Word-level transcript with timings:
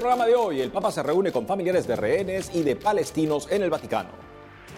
programa 0.00 0.26
de 0.26 0.34
hoy, 0.34 0.62
el 0.62 0.70
Papa 0.70 0.90
se 0.90 1.02
reúne 1.02 1.30
con 1.30 1.46
familiares 1.46 1.86
de 1.86 1.94
rehenes 1.94 2.50
y 2.54 2.62
de 2.62 2.74
palestinos 2.74 3.46
en 3.50 3.62
el 3.62 3.68
Vaticano. 3.68 4.08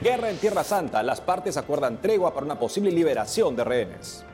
Guerra 0.00 0.28
en 0.28 0.36
Tierra 0.36 0.64
Santa, 0.64 1.00
las 1.04 1.20
partes 1.20 1.56
acuerdan 1.56 2.02
tregua 2.02 2.34
para 2.34 2.44
una 2.44 2.58
posible 2.58 2.90
liberación 2.90 3.54
de 3.54 3.62
rehenes. 3.62 4.24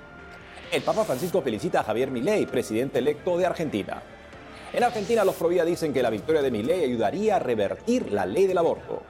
El 0.73 0.83
Papa 0.83 1.05
Francisco 1.05 1.43
felicita 1.43 1.81
a 1.81 1.85
Javier 1.85 2.11
Milei, 2.11 2.47
presidente 2.47 3.01
electo 3.01 3.37
de 3.37 3.45
Argentina. 3.45 4.03
En 4.73 4.83
Argentina, 4.83 5.25
los 5.25 5.35
Provida 5.35 5.67
dicen 5.67 5.93
que 5.93 6.03
la 6.03 6.09
victoria 6.09 6.41
de 6.41 6.51
Milei 6.51 6.85
ayudaría 6.85 7.37
a 7.37 7.39
revertir 7.39 8.11
la 8.11 8.25
ley 8.25 8.47
del 8.47 8.59
aborto. 8.59 9.03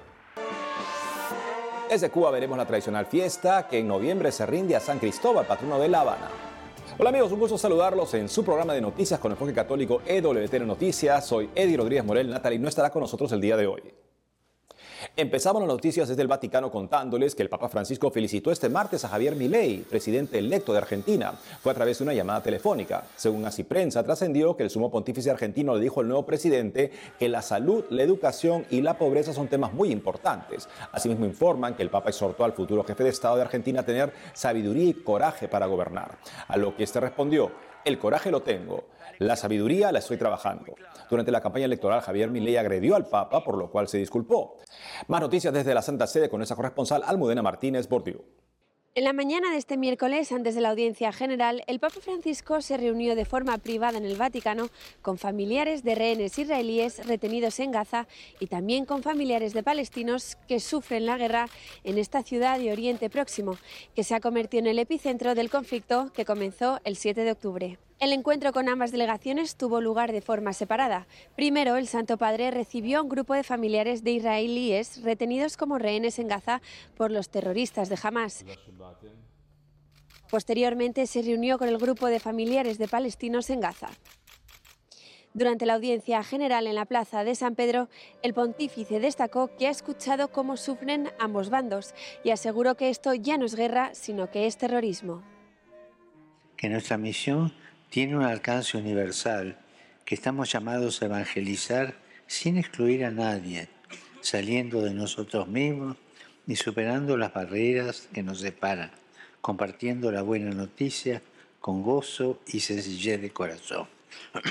Desde 1.88 2.10
Cuba 2.10 2.32
veremos 2.32 2.58
la 2.58 2.66
tradicional 2.66 3.06
fiesta 3.06 3.68
que 3.68 3.78
en 3.78 3.86
noviembre 3.86 4.32
se 4.32 4.46
rinde 4.46 4.74
a 4.74 4.80
San 4.80 4.98
Cristóbal, 4.98 5.46
patrono 5.46 5.78
de 5.78 5.88
La 5.88 6.00
Habana. 6.00 6.47
Hola 6.96 7.10
amigos, 7.10 7.30
un 7.30 7.38
gusto 7.38 7.58
saludarlos 7.58 8.14
en 8.14 8.28
su 8.28 8.44
programa 8.44 8.72
de 8.72 8.80
noticias 8.80 9.20
con 9.20 9.30
enfoque 9.30 9.52
católico 9.52 10.00
EWTN 10.06 10.66
Noticias. 10.66 11.26
Soy 11.26 11.50
Eddie 11.54 11.76
Rodríguez 11.76 12.04
Morel. 12.04 12.30
Natalie 12.30 12.58
no 12.58 12.68
estará 12.68 12.90
con 12.90 13.02
nosotros 13.02 13.30
el 13.32 13.40
día 13.40 13.56
de 13.56 13.66
hoy. 13.66 13.82
Empezamos 15.16 15.62
las 15.62 15.68
noticias 15.68 16.08
desde 16.08 16.22
el 16.22 16.28
Vaticano 16.28 16.70
contándoles 16.70 17.34
que 17.34 17.42
el 17.42 17.48
Papa 17.48 17.68
Francisco 17.68 18.10
felicitó 18.10 18.50
este 18.50 18.68
martes 18.68 19.04
a 19.04 19.08
Javier 19.08 19.36
Milei, 19.36 19.78
presidente 19.82 20.38
electo 20.38 20.72
de 20.72 20.78
Argentina. 20.78 21.32
Fue 21.60 21.72
a 21.72 21.74
través 21.74 21.98
de 21.98 22.04
una 22.04 22.14
llamada 22.14 22.42
telefónica. 22.42 23.04
Según 23.16 23.44
así 23.46 23.64
prensa, 23.64 24.02
trascendió 24.02 24.56
que 24.56 24.64
el 24.64 24.70
sumo 24.70 24.90
pontífice 24.90 25.30
argentino 25.30 25.74
le 25.74 25.80
dijo 25.80 26.00
al 26.00 26.08
nuevo 26.08 26.26
presidente 26.26 26.90
que 27.18 27.28
la 27.28 27.42
salud, 27.42 27.84
la 27.90 28.02
educación 28.02 28.66
y 28.70 28.80
la 28.80 28.98
pobreza 28.98 29.32
son 29.32 29.48
temas 29.48 29.72
muy 29.72 29.90
importantes. 29.90 30.68
Asimismo 30.92 31.26
informan 31.26 31.74
que 31.74 31.82
el 31.82 31.90
Papa 31.90 32.10
exhortó 32.10 32.44
al 32.44 32.52
futuro 32.52 32.84
jefe 32.84 33.04
de 33.04 33.10
Estado 33.10 33.36
de 33.36 33.42
Argentina 33.42 33.80
a 33.80 33.86
tener 33.86 34.12
sabiduría 34.32 34.90
y 34.90 34.94
coraje 34.94 35.48
para 35.48 35.66
gobernar. 35.66 36.18
A 36.48 36.56
lo 36.56 36.76
que 36.76 36.84
este 36.84 37.00
respondió, 37.00 37.50
el 37.84 37.98
coraje 37.98 38.30
lo 38.30 38.42
tengo, 38.42 38.88
la 39.18 39.36
sabiduría 39.36 39.90
la 39.92 39.98
estoy 39.98 40.16
trabajando. 40.16 40.74
Durante 41.10 41.32
la 41.32 41.40
campaña 41.40 41.64
electoral, 41.64 42.00
Javier 42.00 42.30
Milei 42.30 42.56
agredió 42.56 42.94
al 42.94 43.06
Papa, 43.06 43.42
por 43.42 43.56
lo 43.56 43.70
cual 43.70 43.88
se 43.88 43.98
disculpó. 43.98 44.58
Más 45.08 45.20
noticias 45.20 45.52
desde 45.52 45.74
la 45.74 45.82
Santa 45.82 46.06
Sede 46.06 46.28
con 46.28 46.42
esa 46.42 46.54
corresponsal 46.54 47.02
Almudena 47.04 47.42
Martínez 47.42 47.88
Bordiú. 47.88 48.22
En 48.98 49.04
la 49.04 49.12
mañana 49.12 49.52
de 49.52 49.58
este 49.58 49.76
miércoles, 49.76 50.32
antes 50.32 50.56
de 50.56 50.60
la 50.60 50.70
audiencia 50.70 51.12
general, 51.12 51.62
el 51.68 51.78
Papa 51.78 52.00
Francisco 52.00 52.60
se 52.60 52.76
reunió 52.76 53.14
de 53.14 53.24
forma 53.24 53.56
privada 53.58 53.96
en 53.96 54.04
el 54.04 54.16
Vaticano 54.16 54.70
con 55.02 55.18
familiares 55.18 55.84
de 55.84 55.94
rehenes 55.94 56.36
israelíes 56.36 57.06
retenidos 57.06 57.60
en 57.60 57.70
Gaza 57.70 58.08
y 58.40 58.48
también 58.48 58.86
con 58.86 59.04
familiares 59.04 59.54
de 59.54 59.62
palestinos 59.62 60.36
que 60.48 60.58
sufren 60.58 61.06
la 61.06 61.16
guerra 61.16 61.46
en 61.84 61.96
esta 61.96 62.24
ciudad 62.24 62.58
de 62.58 62.72
Oriente 62.72 63.08
Próximo, 63.08 63.56
que 63.94 64.02
se 64.02 64.16
ha 64.16 64.20
convertido 64.20 64.62
en 64.62 64.66
el 64.66 64.80
epicentro 64.80 65.36
del 65.36 65.48
conflicto 65.48 66.10
que 66.12 66.24
comenzó 66.24 66.80
el 66.82 66.96
7 66.96 67.20
de 67.20 67.30
octubre. 67.30 67.78
El 68.00 68.12
encuentro 68.12 68.52
con 68.52 68.68
ambas 68.68 68.92
delegaciones 68.92 69.56
tuvo 69.56 69.80
lugar 69.80 70.12
de 70.12 70.20
forma 70.20 70.52
separada. 70.52 71.08
Primero, 71.34 71.76
el 71.76 71.88
Santo 71.88 72.16
Padre 72.16 72.52
recibió 72.52 72.98
a 72.98 73.02
un 73.02 73.08
grupo 73.08 73.34
de 73.34 73.42
familiares 73.42 74.04
de 74.04 74.12
israelíes 74.12 75.02
retenidos 75.02 75.56
como 75.56 75.78
rehenes 75.78 76.20
en 76.20 76.28
Gaza 76.28 76.62
por 76.96 77.10
los 77.10 77.28
terroristas 77.28 77.88
de 77.88 77.98
Hamas. 78.00 78.44
Posteriormente 80.30 81.08
se 81.08 81.22
reunió 81.22 81.58
con 81.58 81.68
el 81.68 81.78
grupo 81.78 82.06
de 82.06 82.20
familiares 82.20 82.78
de 82.78 82.86
palestinos 82.86 83.50
en 83.50 83.60
Gaza. 83.60 83.88
Durante 85.34 85.66
la 85.66 85.74
audiencia 85.74 86.22
general 86.22 86.68
en 86.68 86.76
la 86.76 86.84
plaza 86.84 87.24
de 87.24 87.34
San 87.34 87.56
Pedro, 87.56 87.88
el 88.22 88.32
pontífice 88.32 89.00
destacó 89.00 89.56
que 89.56 89.66
ha 89.66 89.70
escuchado 89.70 90.30
cómo 90.30 90.56
sufren 90.56 91.10
ambos 91.18 91.50
bandos 91.50 91.94
y 92.22 92.30
aseguró 92.30 92.76
que 92.76 92.90
esto 92.90 93.12
ya 93.14 93.38
no 93.38 93.44
es 93.44 93.56
guerra, 93.56 93.90
sino 93.94 94.30
que 94.30 94.46
es 94.46 94.56
terrorismo. 94.56 95.22
Que 96.56 96.68
nuestra 96.68 96.96
misión 96.98 97.52
tiene 97.90 98.16
un 98.16 98.24
alcance 98.24 98.76
universal 98.76 99.56
que 100.04 100.14
estamos 100.14 100.50
llamados 100.52 101.00
a 101.00 101.06
evangelizar 101.06 101.94
sin 102.26 102.58
excluir 102.58 103.04
a 103.04 103.10
nadie, 103.10 103.68
saliendo 104.20 104.82
de 104.82 104.92
nosotros 104.92 105.48
mismos 105.48 105.96
y 106.46 106.56
superando 106.56 107.16
las 107.16 107.32
barreras 107.32 108.08
que 108.12 108.22
nos 108.22 108.40
separan, 108.40 108.90
compartiendo 109.40 110.10
la 110.12 110.22
buena 110.22 110.50
noticia 110.50 111.22
con 111.60 111.82
gozo 111.82 112.40
y 112.46 112.60
sencillez 112.60 113.20
de 113.20 113.30
corazón. 113.30 113.88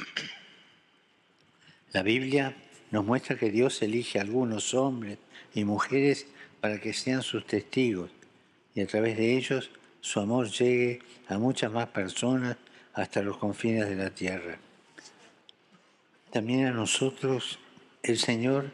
La 1.94 2.04
Biblia 2.04 2.56
nos 2.92 3.06
muestra 3.06 3.38
que 3.38 3.50
Dios 3.50 3.82
elige 3.82 4.20
a 4.20 4.22
algunos 4.22 4.74
hombres 4.74 5.18
y 5.54 5.64
mujeres 5.64 6.28
para 6.62 6.80
que 6.80 6.94
sean 6.94 7.24
sus 7.24 7.46
testigos 7.48 8.12
y 8.76 8.82
a 8.82 8.88
través 8.88 9.18
de 9.18 9.38
ellos 9.38 9.72
su 10.02 10.20
amor 10.20 10.50
llegue 10.50 11.00
a 11.28 11.38
muchas 11.38 11.72
más 11.72 11.88
personas 11.88 12.58
hasta 12.98 13.22
los 13.22 13.38
confines 13.38 13.88
de 13.88 13.96
la 13.96 14.10
tierra. 14.10 14.58
También 16.32 16.66
a 16.66 16.72
nosotros 16.72 17.60
el 18.02 18.18
Señor 18.18 18.72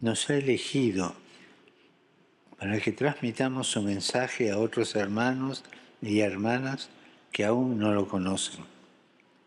nos 0.00 0.30
ha 0.30 0.36
elegido 0.36 1.14
para 2.58 2.80
que 2.80 2.92
transmitamos 2.92 3.68
su 3.68 3.82
mensaje 3.82 4.50
a 4.50 4.58
otros 4.58 4.96
hermanos 4.96 5.64
y 6.00 6.20
hermanas 6.20 6.88
que 7.30 7.44
aún 7.44 7.78
no 7.78 7.92
lo 7.92 8.08
conocen. 8.08 8.64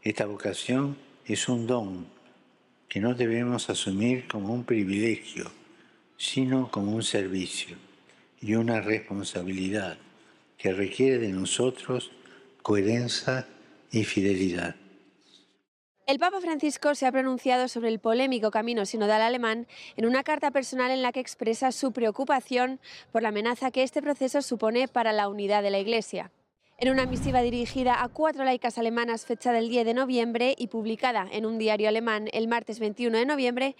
Esta 0.04 0.28
vocación 0.28 0.98
es 1.26 1.50
un 1.50 1.66
don 1.66 2.06
que 2.88 3.00
no 3.00 3.16
debemos 3.16 3.72
asumir 3.72 4.28
como 4.28 4.54
un 4.54 4.66
privilegio, 4.66 5.52
sino 6.18 6.70
como 6.70 6.92
un 6.92 7.04
servicio 7.04 7.76
y 8.40 8.54
una 8.54 8.82
responsabilidad 8.82 9.98
que 10.60 10.74
requiere 10.74 11.18
de 11.18 11.30
nosotros 11.30 12.12
coherencia 12.62 13.48
y 13.92 14.04
fidelidad. 14.04 14.76
El 16.08 16.20
Papa 16.20 16.42
Francisco 16.42 16.94
se 16.96 17.06
ha 17.06 17.12
pronunciado 17.12 17.68
sobre 17.68 17.90
el 17.90 18.00
polémico 18.00 18.52
camino 18.52 18.86
sinodal 18.86 19.22
alemán 19.22 19.68
en 19.96 20.06
una 20.06 20.24
carta 20.24 20.52
personal 20.52 20.92
en 20.92 21.02
la 21.02 21.12
que 21.12 21.20
expresa 21.20 21.72
su 21.72 21.94
preocupación 21.94 22.80
por 23.12 23.22
la 23.22 23.30
amenaza 23.30 23.72
que 23.72 23.84
este 23.84 24.02
proceso 24.02 24.42
supone 24.42 24.88
para 24.88 25.14
la 25.14 25.30
unidad 25.30 25.64
de 25.64 25.70
la 25.70 25.80
Iglesia. 25.80 26.32
En 26.82 26.90
una 26.90 27.06
misiva 27.06 27.44
dirigida 27.44 28.02
a 28.02 28.08
cuatro 28.08 28.44
laicas 28.44 28.80
alemanas 28.80 29.28
fechada 29.28 29.60
el 29.60 29.70
10 29.70 29.86
de 29.86 29.94
noviembre 29.94 30.56
y 30.58 30.66
publicada 30.66 31.28
en 31.32 31.46
un 31.46 31.60
diario 31.60 31.88
alemán 31.88 32.28
el 32.34 32.48
martes 32.48 32.80
21 32.80 33.20
de 33.20 33.28
noviembre, 33.28 33.76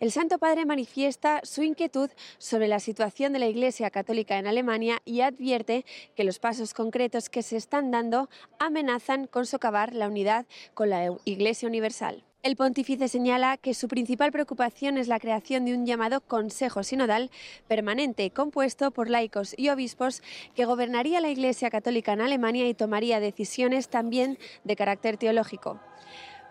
el 0.00 0.10
Santo 0.10 0.38
Padre 0.38 0.64
manifiesta 0.64 1.42
su 1.42 1.62
inquietud 1.62 2.08
sobre 2.38 2.66
la 2.66 2.80
situación 2.80 3.34
de 3.34 3.38
la 3.38 3.48
Iglesia 3.48 3.90
Católica 3.90 4.38
en 4.38 4.46
Alemania 4.46 5.02
y 5.04 5.20
advierte 5.20 5.84
que 6.16 6.24
los 6.24 6.38
pasos 6.38 6.72
concretos 6.72 7.28
que 7.28 7.42
se 7.42 7.58
están 7.58 7.90
dando 7.90 8.30
amenazan 8.58 9.26
con 9.26 9.44
socavar 9.44 9.92
la 9.92 10.08
unidad 10.08 10.46
con 10.72 10.88
la 10.88 11.14
Iglesia 11.26 11.68
Universal. 11.68 12.24
El 12.44 12.54
pontífice 12.54 13.08
señala 13.08 13.56
que 13.56 13.74
su 13.74 13.88
principal 13.88 14.30
preocupación 14.30 14.96
es 14.96 15.08
la 15.08 15.18
creación 15.18 15.64
de 15.64 15.74
un 15.74 15.84
llamado 15.84 16.20
Consejo 16.20 16.84
Sinodal 16.84 17.32
permanente 17.66 18.30
compuesto 18.30 18.92
por 18.92 19.10
laicos 19.10 19.54
y 19.58 19.70
obispos 19.70 20.22
que 20.54 20.64
gobernaría 20.64 21.20
la 21.20 21.30
Iglesia 21.30 21.68
Católica 21.68 22.12
en 22.12 22.20
Alemania 22.20 22.68
y 22.68 22.74
tomaría 22.74 23.18
decisiones 23.18 23.88
también 23.88 24.38
de 24.62 24.76
carácter 24.76 25.16
teológico. 25.16 25.80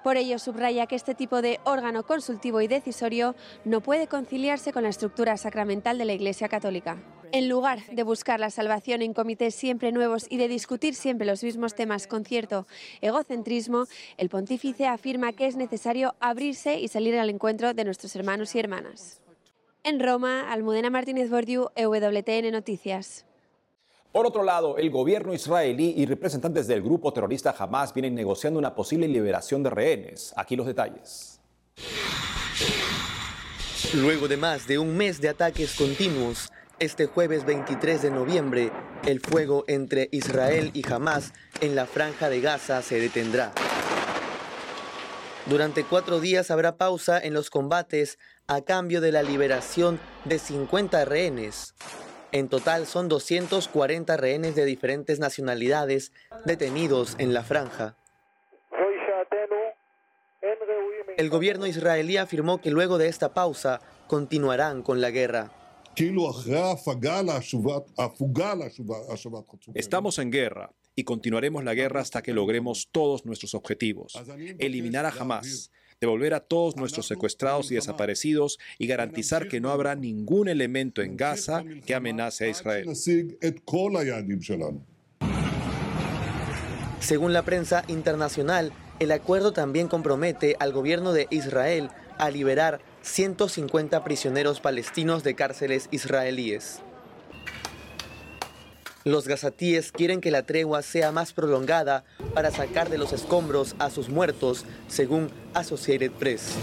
Por 0.04 0.18
ello, 0.18 0.40
subraya 0.40 0.88
que 0.88 0.96
este 0.98 1.16
tipo 1.16 1.42
de 1.42 1.62
órgano 1.64 2.04
consultivo 2.04 2.60
y 2.60 2.68
decisorio 2.68 3.36
no 3.64 3.80
puede 3.80 4.08
conciliarse 4.08 4.74
con 4.74 4.84
la 4.84 4.90
estructura 4.90 5.38
sacramental 5.38 5.98
de 5.98 6.06
la 6.06 6.14
Iglesia 6.14 6.50
Católica. 6.50 6.98
En 7.32 7.50
lugar 7.50 7.86
de 7.92 8.04
buscar 8.04 8.40
la 8.40 8.50
salvación 8.50 9.02
en 9.02 9.14
comités 9.14 9.54
siempre 9.54 9.92
nuevos 9.92 10.26
y 10.30 10.38
de 10.38 10.48
discutir 10.48 10.96
siempre 10.96 11.28
los 11.28 11.44
mismos 11.44 11.76
temas 11.76 12.08
con 12.08 12.24
cierto 12.24 12.68
egocentrismo, 13.02 13.86
el 14.18 14.30
pontífice 14.30 14.88
afirma 14.88 15.34
que 15.34 15.48
es 15.48 15.56
necesario 15.56 16.16
abrirse 16.20 16.80
y 16.80 16.88
salir 16.88 17.18
al 17.18 17.30
encuentro 17.30 17.74
de 17.74 17.84
nuestros 17.84 18.16
hermanos 18.16 18.56
y 18.56 18.60
hermanas. 18.60 19.22
En 19.84 20.00
Roma, 20.00 20.52
Almudena 20.52 20.90
Martínez 20.90 21.30
Bordiú, 21.30 21.70
EWTN 21.76 22.52
Noticias. 22.52 23.26
Por 24.12 24.26
otro 24.26 24.44
lado, 24.44 24.78
el 24.78 24.90
gobierno 24.90 25.34
israelí 25.34 25.94
y 25.98 26.06
representantes 26.06 26.68
del 26.68 26.82
grupo 26.82 27.12
terrorista 27.12 27.54
Hamas 27.58 27.94
vienen 27.94 28.16
negociando 28.16 28.58
una 28.58 28.74
posible 28.74 29.08
liberación 29.08 29.64
de 29.64 29.70
rehenes. 29.70 30.34
Aquí 30.36 30.56
los 30.56 30.66
detalles. 30.66 31.40
Luego 33.94 34.28
de 34.28 34.38
más 34.38 34.68
de 34.68 34.80
un 34.80 34.98
mes 34.98 35.22
de 35.22 35.30
ataques 35.30 35.76
continuos, 35.76 36.50
este 36.80 37.08
jueves 37.08 37.46
23 37.46 38.02
de 38.04 38.12
noviembre, 38.12 38.72
el 39.06 39.20
fuego 39.20 39.64
entre 39.68 40.10
Israel 40.12 40.72
y 40.74 40.88
Hamas 40.92 41.34
en 41.62 41.76
la 41.76 41.86
franja 41.88 42.30
de 42.30 42.42
Gaza 42.42 42.82
se 42.82 43.00
detendrá. 43.00 43.52
Durante 45.48 45.84
cuatro 45.84 46.20
días 46.20 46.52
habrá 46.52 46.76
pausa 46.76 47.20
en 47.20 47.34
los 47.34 47.50
combates 47.50 48.20
a 48.48 48.62
cambio 48.62 49.02
de 49.02 49.12
la 49.12 49.24
liberación 49.24 50.00
de 50.26 50.40
50 50.40 51.06
rehenes. 51.06 51.74
En 52.32 52.50
total 52.50 52.86
son 52.86 53.08
240 53.08 54.18
rehenes 54.18 54.56
de 54.56 54.66
diferentes 54.66 55.20
nacionalidades 55.20 56.12
detenidos 56.46 57.16
en 57.18 57.34
la 57.34 57.44
franja. 57.44 57.96
El 61.16 61.30
gobierno 61.30 61.66
israelí 61.66 62.18
afirmó 62.18 62.62
que 62.62 62.70
luego 62.70 63.00
de 63.00 63.08
esta 63.08 63.34
pausa 63.34 63.82
continuarán 64.08 64.84
con 64.84 65.02
la 65.02 65.10
guerra. 65.10 65.57
Estamos 69.74 70.20
en 70.20 70.32
guerra 70.32 70.72
y 70.96 71.04
continuaremos 71.04 71.64
la 71.64 71.74
guerra 71.74 72.02
hasta 72.02 72.22
que 72.22 72.34
logremos 72.34 72.90
todos 72.92 73.26
nuestros 73.26 73.56
objetivos. 73.56 74.14
Eliminar 74.60 75.08
a 75.08 75.10
Hamas, 75.10 75.72
devolver 76.00 76.36
a 76.36 76.42
todos 76.42 76.76
nuestros 76.76 77.08
secuestrados 77.08 77.72
y 77.72 77.76
desaparecidos 77.76 78.60
y 78.78 78.86
garantizar 78.86 79.48
que 79.48 79.60
no 79.60 79.72
habrá 79.72 79.96
ningún 79.96 80.50
elemento 80.50 81.02
en 81.02 81.18
Gaza 81.18 81.64
que 81.86 81.96
amenace 81.96 82.46
a 82.46 82.50
Israel. 82.50 82.96
Según 87.00 87.34
la 87.34 87.44
prensa 87.44 87.84
internacional, 87.88 88.72
el 89.00 89.12
acuerdo 89.12 89.52
también 89.52 89.88
compromete 89.88 90.56
al 90.60 90.74
gobierno 90.74 91.14
de 91.14 91.28
Israel 91.32 91.90
a 92.18 92.30
liberar 92.30 92.82
150 93.08 94.04
prisioneros 94.04 94.60
palestinos 94.60 95.24
de 95.24 95.34
cárceles 95.34 95.88
israelíes. 95.92 96.82
Los 99.06 99.28
gazatíes 99.28 99.94
quieren 99.94 100.20
que 100.20 100.32
la 100.32 100.44
tregua 100.44 100.82
sea 100.82 101.14
más 101.14 101.32
prolongada 101.32 102.04
para 102.34 102.52
sacar 102.52 102.90
de 102.90 102.98
los 102.98 103.14
escombros 103.14 103.76
a 103.80 103.90
sus 103.90 104.10
muertos, 104.10 104.66
según 104.90 105.32
Associated 105.54 106.12
Press. 106.12 106.56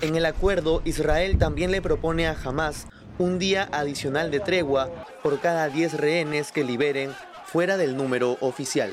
En 0.00 0.14
el 0.14 0.24
acuerdo, 0.24 0.80
Israel 0.84 1.38
también 1.38 1.72
le 1.72 1.82
propone 1.82 2.28
a 2.28 2.36
Hamas 2.40 2.86
un 3.18 3.40
día 3.40 3.68
adicional 3.72 4.30
de 4.30 4.40
tregua 4.40 4.88
por 5.22 5.40
cada 5.40 5.68
10 5.68 5.94
rehenes 5.94 6.52
que 6.52 6.62
liberen 6.62 7.10
fuera 7.46 7.76
del 7.76 7.96
número 7.96 8.36
oficial. 8.40 8.92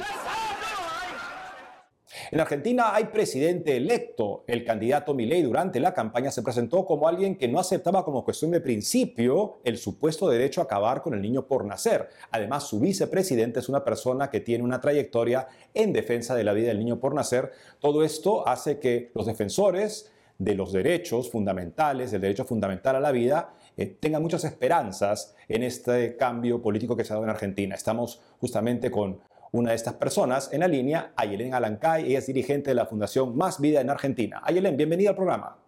En 2.34 2.40
Argentina 2.40 2.96
hay 2.96 3.06
presidente 3.06 3.78
electo. 3.78 4.44
El 4.48 4.66
candidato 4.66 5.14
Milei 5.14 5.44
durante 5.44 5.80
la 5.80 5.94
campaña 5.94 6.32
se 6.32 6.42
presentó 6.42 6.84
como 6.84 7.08
alguien 7.08 7.38
que 7.38 7.48
no 7.48 7.60
aceptaba 7.60 8.04
como 8.04 8.26
cuestión 8.26 8.50
de 8.50 8.60
principio 8.60 9.60
el 9.64 9.78
supuesto 9.78 10.28
derecho 10.28 10.60
a 10.60 10.64
acabar 10.64 11.04
con 11.04 11.14
el 11.14 11.22
niño 11.22 11.46
por 11.46 11.64
nacer. 11.64 12.10
Además, 12.32 12.64
su 12.64 12.80
vicepresidente 12.80 13.60
es 13.60 13.70
una 13.70 13.84
persona 13.84 14.32
que 14.32 14.40
tiene 14.40 14.64
una 14.64 14.82
trayectoria 14.82 15.48
en 15.76 15.94
defensa 15.94 16.34
de 16.34 16.44
la 16.44 16.54
vida 16.54 16.70
del 16.70 16.80
niño 16.80 17.00
por 17.00 17.14
nacer. 17.14 17.52
Todo 17.80 18.04
esto 18.04 18.48
hace 18.48 18.80
que 18.80 19.12
los 19.14 19.28
defensores 19.28 20.12
de 20.40 20.56
los 20.56 20.74
derechos 20.74 21.30
fundamentales, 21.30 22.10
del 22.10 22.22
derecho 22.22 22.46
fundamental 22.46 22.96
a 22.96 23.00
la 23.00 23.12
vida, 23.12 23.54
eh, 23.78 23.86
tengan 23.86 24.24
muchas 24.24 24.44
esperanzas 24.44 25.36
en 25.48 25.62
este 25.62 26.18
cambio 26.18 26.64
político 26.64 26.98
que 26.98 27.04
se 27.04 27.14
ha 27.14 27.18
dado 27.18 27.26
en 27.26 27.30
Argentina. 27.30 27.76
Estamos 27.76 28.22
justamente 28.40 28.90
con 28.90 29.20
una 29.54 29.70
de 29.70 29.76
estas 29.76 29.94
personas 29.94 30.50
en 30.52 30.62
la 30.62 30.68
línea, 30.68 31.14
Ayelen 31.16 31.54
Alancay, 31.54 32.08
ella 32.08 32.18
es 32.18 32.26
dirigente 32.26 32.72
de 32.72 32.76
la 32.76 32.88
Fundación 32.88 33.38
Más 33.38 33.62
Vida 33.62 33.82
en 33.82 33.92
Argentina. 33.92 34.42
Ayelen, 34.44 34.76
bienvenida 34.76 35.12
al 35.12 35.16
programa. 35.16 35.60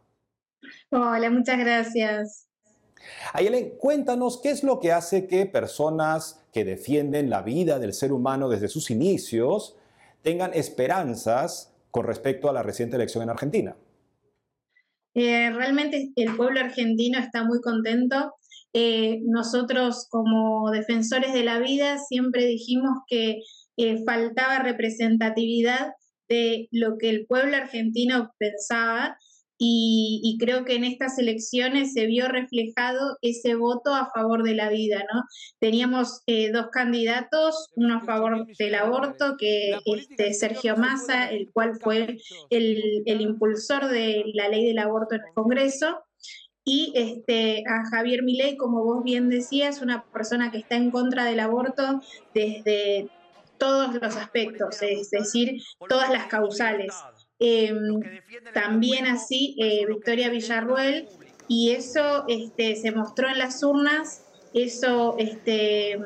Hola, 0.90 1.30
muchas 1.30 1.60
gracias. 1.60 2.48
Ayelen, 3.32 3.78
cuéntanos 3.78 4.42
qué 4.42 4.50
es 4.50 4.64
lo 4.64 4.80
que 4.80 4.92
hace 4.92 5.28
que 5.28 5.46
personas 5.46 6.44
que 6.52 6.66
defienden 6.66 7.30
la 7.30 7.44
vida 7.44 7.78
del 7.78 7.94
ser 7.94 8.12
humano 8.12 8.50
desde 8.50 8.70
sus 8.70 8.90
inicios 8.90 9.78
tengan 10.24 10.56
esperanzas 10.56 11.72
con 11.92 12.08
respecto 12.08 12.50
a 12.50 12.54
la 12.54 12.64
reciente 12.64 12.96
elección 12.96 13.22
en 13.24 13.30
Argentina. 13.30 13.76
Eh, 15.14 15.52
realmente 15.52 16.12
el 16.16 16.36
pueblo 16.36 16.60
argentino 16.60 17.20
está 17.20 17.44
muy 17.44 17.62
contento. 17.62 18.34
Eh, 18.74 19.22
nosotros 19.26 20.08
como 20.10 20.72
defensores 20.72 21.34
de 21.34 21.44
la 21.44 21.60
vida 21.60 22.00
siempre 22.00 22.46
dijimos 22.46 22.98
que 23.08 23.42
eh, 23.78 24.04
faltaba 24.06 24.60
representatividad 24.60 25.94
de 26.28 26.68
lo 26.72 26.98
que 26.98 27.10
el 27.10 27.26
pueblo 27.26 27.56
argentino 27.56 28.34
pensaba 28.38 29.18
y, 29.58 30.38
creo 30.40 30.66
que 30.66 30.76
en 30.76 30.84
estas 30.84 31.18
elecciones 31.18 31.94
se 31.94 32.08
vio 32.08 32.28
reflejado 32.28 33.18
ese 33.22 33.56
voto 33.56 33.96
a 33.96 34.10
favor 34.14 34.44
de 34.44 34.54
la 34.54 34.70
vida, 34.70 35.06
¿no? 35.14 35.24
Teníamos 35.60 36.24
eh, 36.28 36.52
dos 36.52 36.68
candidatos, 36.72 37.70
uno 37.76 37.98
a 37.98 38.02
favor 38.02 38.46
del 38.60 38.76
aborto, 38.76 39.36
que 39.38 39.78
este, 39.86 40.34
Sergio 40.34 40.76
Massa, 40.76 41.32
el 41.32 41.52
cual 41.54 41.80
fue 41.80 42.18
el, 42.50 43.04
el 43.06 43.22
impulsor 43.22 43.88
de 43.88 44.26
la 44.34 44.50
ley 44.50 44.66
del 44.66 44.80
aborto 44.80 45.16
en 45.16 45.22
el 45.22 45.34
Congreso, 45.34 46.04
y 46.66 46.92
este, 46.96 47.64
a 47.68 47.86
Javier 47.92 48.24
Milei, 48.24 48.58
como 48.58 48.84
vos 48.84 49.04
bien 49.04 49.30
decías, 49.30 49.82
una 49.82 50.04
persona 50.12 50.52
que 50.52 50.58
está 50.58 50.76
en 50.76 50.90
contra 50.90 51.24
del 51.24 51.40
aborto 51.40 52.02
desde 52.34 53.08
todos 53.58 53.94
los 53.96 54.16
aspectos, 54.16 54.82
es 54.82 55.10
decir, 55.10 55.62
todas 55.90 56.10
las 56.10 56.28
causales. 56.28 56.94
Em, 57.40 58.00
también 58.54 59.08
así 59.08 59.56
eh, 59.60 59.86
Victoria 59.88 60.30
Villarruel, 60.30 61.08
y 61.48 61.72
eso 61.72 62.26
este, 62.28 62.76
se 62.76 62.92
mostró 62.92 63.30
en 63.30 63.40
las 63.40 63.62
urnas, 63.62 64.24
eso 64.54 65.16
este, 65.20 66.00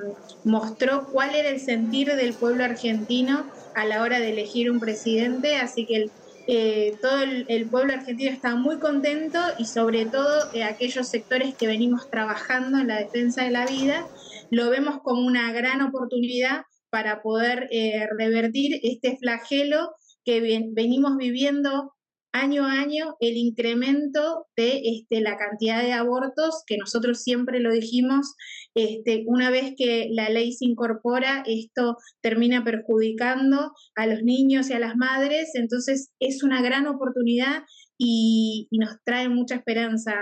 mostró 0.44 1.06
cuál 1.06 1.36
era 1.36 1.50
el 1.50 1.60
sentir 1.60 2.13
del 2.16 2.34
pueblo 2.34 2.63
argentino 2.63 3.46
a 3.75 3.86
la 3.86 4.02
hora 4.02 4.19
de 4.19 4.31
elegir 4.31 4.72
un 4.72 4.80
presidente, 4.80 5.57
así 5.57 5.86
que 5.86 6.10
eh, 6.48 6.98
todo 7.00 7.19
el, 7.22 7.69
pueblo 7.69 7.94
argentino 7.94 8.31
está 8.31 8.56
muy 8.56 8.80
contento 8.80 9.40
y 9.60 9.66
sobre 9.66 10.07
todo 10.07 10.52
eh, 10.54 10.63
aquellos 10.63 11.07
sectores 11.07 11.54
que 11.54 11.68
venimos 11.68 12.10
trabajando 12.10 12.80
en 12.80 12.88
la 12.88 12.98
defensa 12.98 13.44
de 13.44 13.52
la 13.52 13.68
vida, 13.68 14.07
lo 14.50 14.72
vemos 14.72 15.00
como 15.04 15.22
una 15.28 15.52
gran 15.54 15.81
oportunidad 15.81 16.63
para 16.89 17.21
poder 17.21 17.68
eh, 17.71 18.07
revertir 18.18 18.80
este 18.83 19.18
flagelo 19.18 19.91
que 20.25 20.41
venimos 20.74 21.18
viviendo 21.18 21.94
año 22.31 22.65
a 22.65 22.74
año, 22.74 23.15
el 23.19 23.38
incremento 23.38 24.47
de 24.56 24.81
este, 24.83 25.21
la 25.21 25.38
cantidad 25.38 25.81
de 25.81 25.94
abortos, 25.94 26.63
que 26.68 26.77
nosotros 26.77 27.24
siempre 27.24 27.59
lo 27.59 27.71
dijimos, 27.71 28.36
este, 28.75 29.24
una 29.25 29.50
vez 29.50 29.74
que 29.77 30.09
la 30.12 30.30
ley 30.30 30.51
se 30.53 30.65
incorpora, 30.65 31.44
esto 31.47 31.97
termina 32.21 32.63
perjudicando 32.63 33.71
a 33.95 34.06
los 34.06 34.21
niños 34.21 34.69
y 34.69 34.74
a 34.74 34.80
las 34.80 34.95
madres, 34.95 35.51
entonces 35.56 36.12
es 36.19 36.44
una 36.44 36.62
gran 36.62 36.88
oportunidad 36.88 37.63
y, 37.97 38.68
nos 38.71 38.97
trae 39.03 39.27
mucha 39.30 39.56
esperanza 39.56 40.15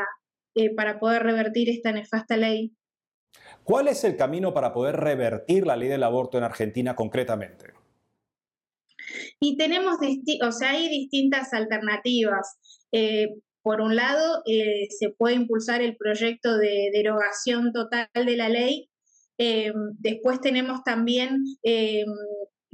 eh, 0.55 0.73
para 0.75 0.99
poder 0.99 1.23
revertir 1.23 1.69
esta 1.69 1.91
nefasta 1.91 2.37
ley. 2.37 2.76
¿Cuál 3.67 3.89
es 3.89 4.05
el 4.05 4.15
camino 4.15 4.53
para 4.53 4.71
poder 4.71 4.95
revertir 4.95 5.67
la 5.67 5.75
ley 5.75 5.89
del 5.89 6.03
aborto 6.03 6.37
en 6.37 6.45
Argentina 6.45 6.95
concretamente? 6.95 7.73
Y 9.41 9.57
tenemos, 9.57 9.97
o 10.41 10.51
sea, 10.53 10.69
hay 10.69 10.87
distintas 10.87 11.53
alternativas. 11.53 12.57
Eh, 12.93 13.27
por 13.61 13.81
un 13.81 13.97
lado, 13.97 14.41
eh, 14.45 14.87
se 14.97 15.09
puede 15.09 15.35
impulsar 15.35 15.81
el 15.81 15.97
proyecto 15.97 16.57
de 16.57 16.91
derogación 16.93 17.73
total 17.73 18.07
de 18.13 18.37
la 18.37 18.47
ley. 18.47 18.89
Eh, 19.37 19.73
después 19.99 20.39
tenemos 20.39 20.85
también, 20.85 21.43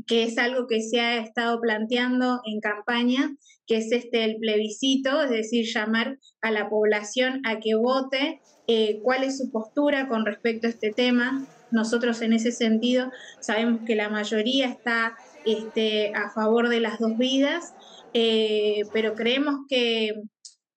que 0.08 0.24
es 0.24 0.38
algo 0.38 0.68
que 0.68 0.82
se 0.82 1.00
ha 1.00 1.18
estado 1.18 1.60
planteando 1.62 2.42
en 2.46 2.60
campaña, 2.60 3.36
que 3.66 3.78
es 3.78 3.92
este 3.92 4.26
el 4.26 4.38
plebiscito, 4.38 5.24
es 5.24 5.30
decir, 5.30 5.66
llamar 5.74 6.18
a 6.42 6.52
la 6.52 6.70
población 6.70 7.42
a 7.46 7.60
que 7.60 7.76
vote 7.76 8.42
eh, 8.68 9.00
cuál 9.04 9.24
es 9.24 9.38
su 9.38 9.52
postura 9.52 10.08
con 10.08 10.26
respecto 10.26 10.68
a 10.68 10.70
este 10.70 10.92
tema. 10.92 11.46
Nosotros 11.72 12.22
en 12.22 12.34
ese 12.34 12.52
sentido 12.52 13.12
sabemos 13.40 13.82
que 13.86 13.96
la 13.96 14.10
mayoría 14.10 14.68
está 14.68 15.16
este, 15.46 16.14
a 16.14 16.30
favor 16.30 16.70
de 16.70 16.80
las 16.80 17.00
dos 17.00 17.18
vidas, 17.18 17.74
eh, 18.14 18.84
pero 18.94 19.16
creemos 19.16 19.62
que 19.68 20.14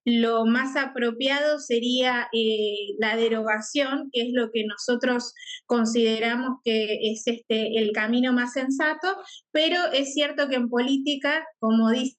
lo 0.07 0.47
más 0.47 0.77
apropiado 0.77 1.59
sería 1.59 2.29
eh, 2.33 2.95
la 3.01 3.17
derogación, 3.17 4.09
que 4.13 4.23
es 4.23 4.29
lo 4.33 4.51
que 4.53 4.65
nosotros 4.65 5.35
consideramos 5.67 6.61
que 6.65 7.11
es 7.11 7.27
este, 7.27 7.77
el 7.79 7.91
camino 7.91 8.33
más 8.33 8.53
sensato, 8.53 9.09
pero 9.51 9.77
es 9.93 10.15
cierto 10.15 10.49
que 10.49 10.55
en 10.55 10.69
política, 10.69 11.45
como 11.59 11.91
dice 11.91 12.17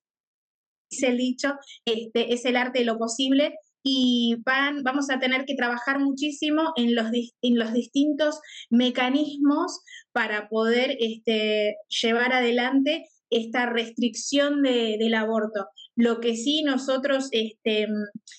el 1.01 1.17
dicho, 1.17 1.53
este, 1.85 2.33
es 2.33 2.43
el 2.43 2.57
arte 2.57 2.79
de 2.79 2.85
lo 2.85 2.97
posible 2.97 3.55
y 3.83 4.35
van, 4.45 4.83
vamos 4.83 5.09
a 5.09 5.19
tener 5.19 5.45
que 5.45 5.55
trabajar 5.55 5.99
muchísimo 5.99 6.73
en 6.75 6.93
los, 6.93 7.05
en 7.41 7.57
los 7.57 7.71
distintos 7.71 8.41
mecanismos 8.69 9.79
para 10.11 10.49
poder 10.49 10.97
este, 10.99 11.77
llevar 12.01 12.33
adelante 12.33 13.07
esta 13.29 13.65
restricción 13.65 14.61
del 14.61 15.13
aborto. 15.13 15.67
Lo 15.97 16.19
que 16.19 16.35
sí 16.35 16.63
nosotros 16.63 17.27
este, 17.31 17.87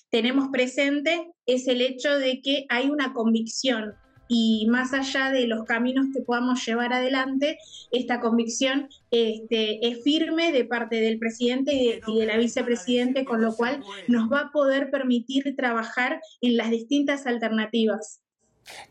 tenemos 0.09 0.47
presente 0.47 1.29
es 1.45 1.67
el 1.67 1.81
hecho 1.81 2.17
de 2.17 2.41
que 2.41 2.65
hay 2.69 2.89
una 2.89 3.13
convicción 3.13 3.93
y 4.29 4.67
más 4.69 4.93
allá 4.93 5.31
de 5.31 5.47
los 5.47 5.65
caminos 5.65 6.05
que 6.13 6.21
podamos 6.21 6.63
llevar 6.65 6.93
adelante, 6.93 7.57
esta 7.91 8.21
convicción 8.21 8.87
este, 9.11 9.85
es 9.85 10.03
firme 10.03 10.51
de 10.51 10.65
parte 10.65 11.01
del 11.01 11.17
presidente 11.17 11.73
y 11.73 11.87
de, 11.87 12.01
y 12.07 12.19
de 12.19 12.25
la 12.27 12.37
vicepresidente, 12.37 13.25
con 13.25 13.41
lo 13.41 13.53
cual 13.55 13.83
nos 14.07 14.31
va 14.31 14.41
a 14.41 14.51
poder 14.51 14.91
permitir 14.91 15.55
trabajar 15.57 16.21
en 16.41 16.57
las 16.57 16.69
distintas 16.69 17.25
alternativas. 17.25 18.21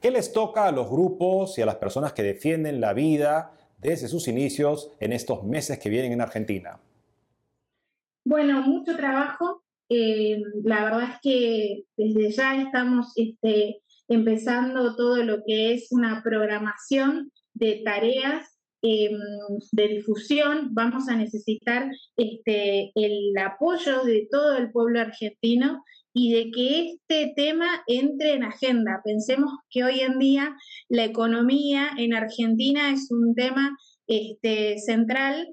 ¿Qué 0.03 0.11
les 0.11 0.33
toca 0.33 0.67
a 0.67 0.73
los 0.73 0.91
grupos 0.91 1.57
y 1.57 1.63
a 1.63 1.67
las 1.67 1.77
personas 1.77 2.13
que 2.13 2.25
defienden 2.25 2.81
la 2.81 2.93
vida 2.93 3.53
desde 3.79 4.09
sus 4.09 4.27
inicios 4.27 4.91
en 4.99 5.13
estos 5.13 5.45
meses 5.45 5.79
que 5.79 5.89
vienen 5.89 6.13
en 6.13 6.21
Argentina? 6.21 6.81
Bueno, 8.29 8.61
mucho 8.61 8.95
trabajo. 8.95 9.63
Eh, 9.89 10.43
la 10.63 10.85
verdad 10.85 11.13
es 11.15 11.19
que 11.23 11.85
desde 11.97 12.31
ya 12.31 12.61
estamos 12.61 13.15
este, 13.17 13.81
empezando 14.07 14.95
todo 14.97 15.25
lo 15.25 15.43
que 15.47 15.73
es 15.73 15.89
una 15.93 16.23
programación 16.23 17.33
de 17.55 17.81
tareas 17.83 18.47
em, 18.83 19.19
de 19.73 19.89
difusión, 19.89 20.75
vamos 20.75 21.09
a 21.09 21.17
necesitar 21.17 21.91
este, 22.19 22.93
el 22.95 23.33
apoyo 23.39 24.05
de 24.05 24.29
todo 24.31 24.59
el 24.59 24.73
pueblo 24.73 25.01
argentino 25.01 25.83
y 26.13 26.35
de 26.35 26.51
que 26.51 26.91
este 26.91 27.33
tema 27.35 27.83
entre 27.87 28.35
en 28.35 28.45
agenda. 28.45 29.01
Pensemos 29.03 29.51
que 29.71 29.85
hoy 29.85 30.01
en 30.01 30.19
día 30.19 30.55
la 30.91 31.07
economía 31.07 31.93
en 31.97 32.13
Argentina 32.13 32.91
es 32.91 33.11
un 33.11 33.35
tema 33.35 33.75
este, 34.07 34.77
central. 34.81 35.49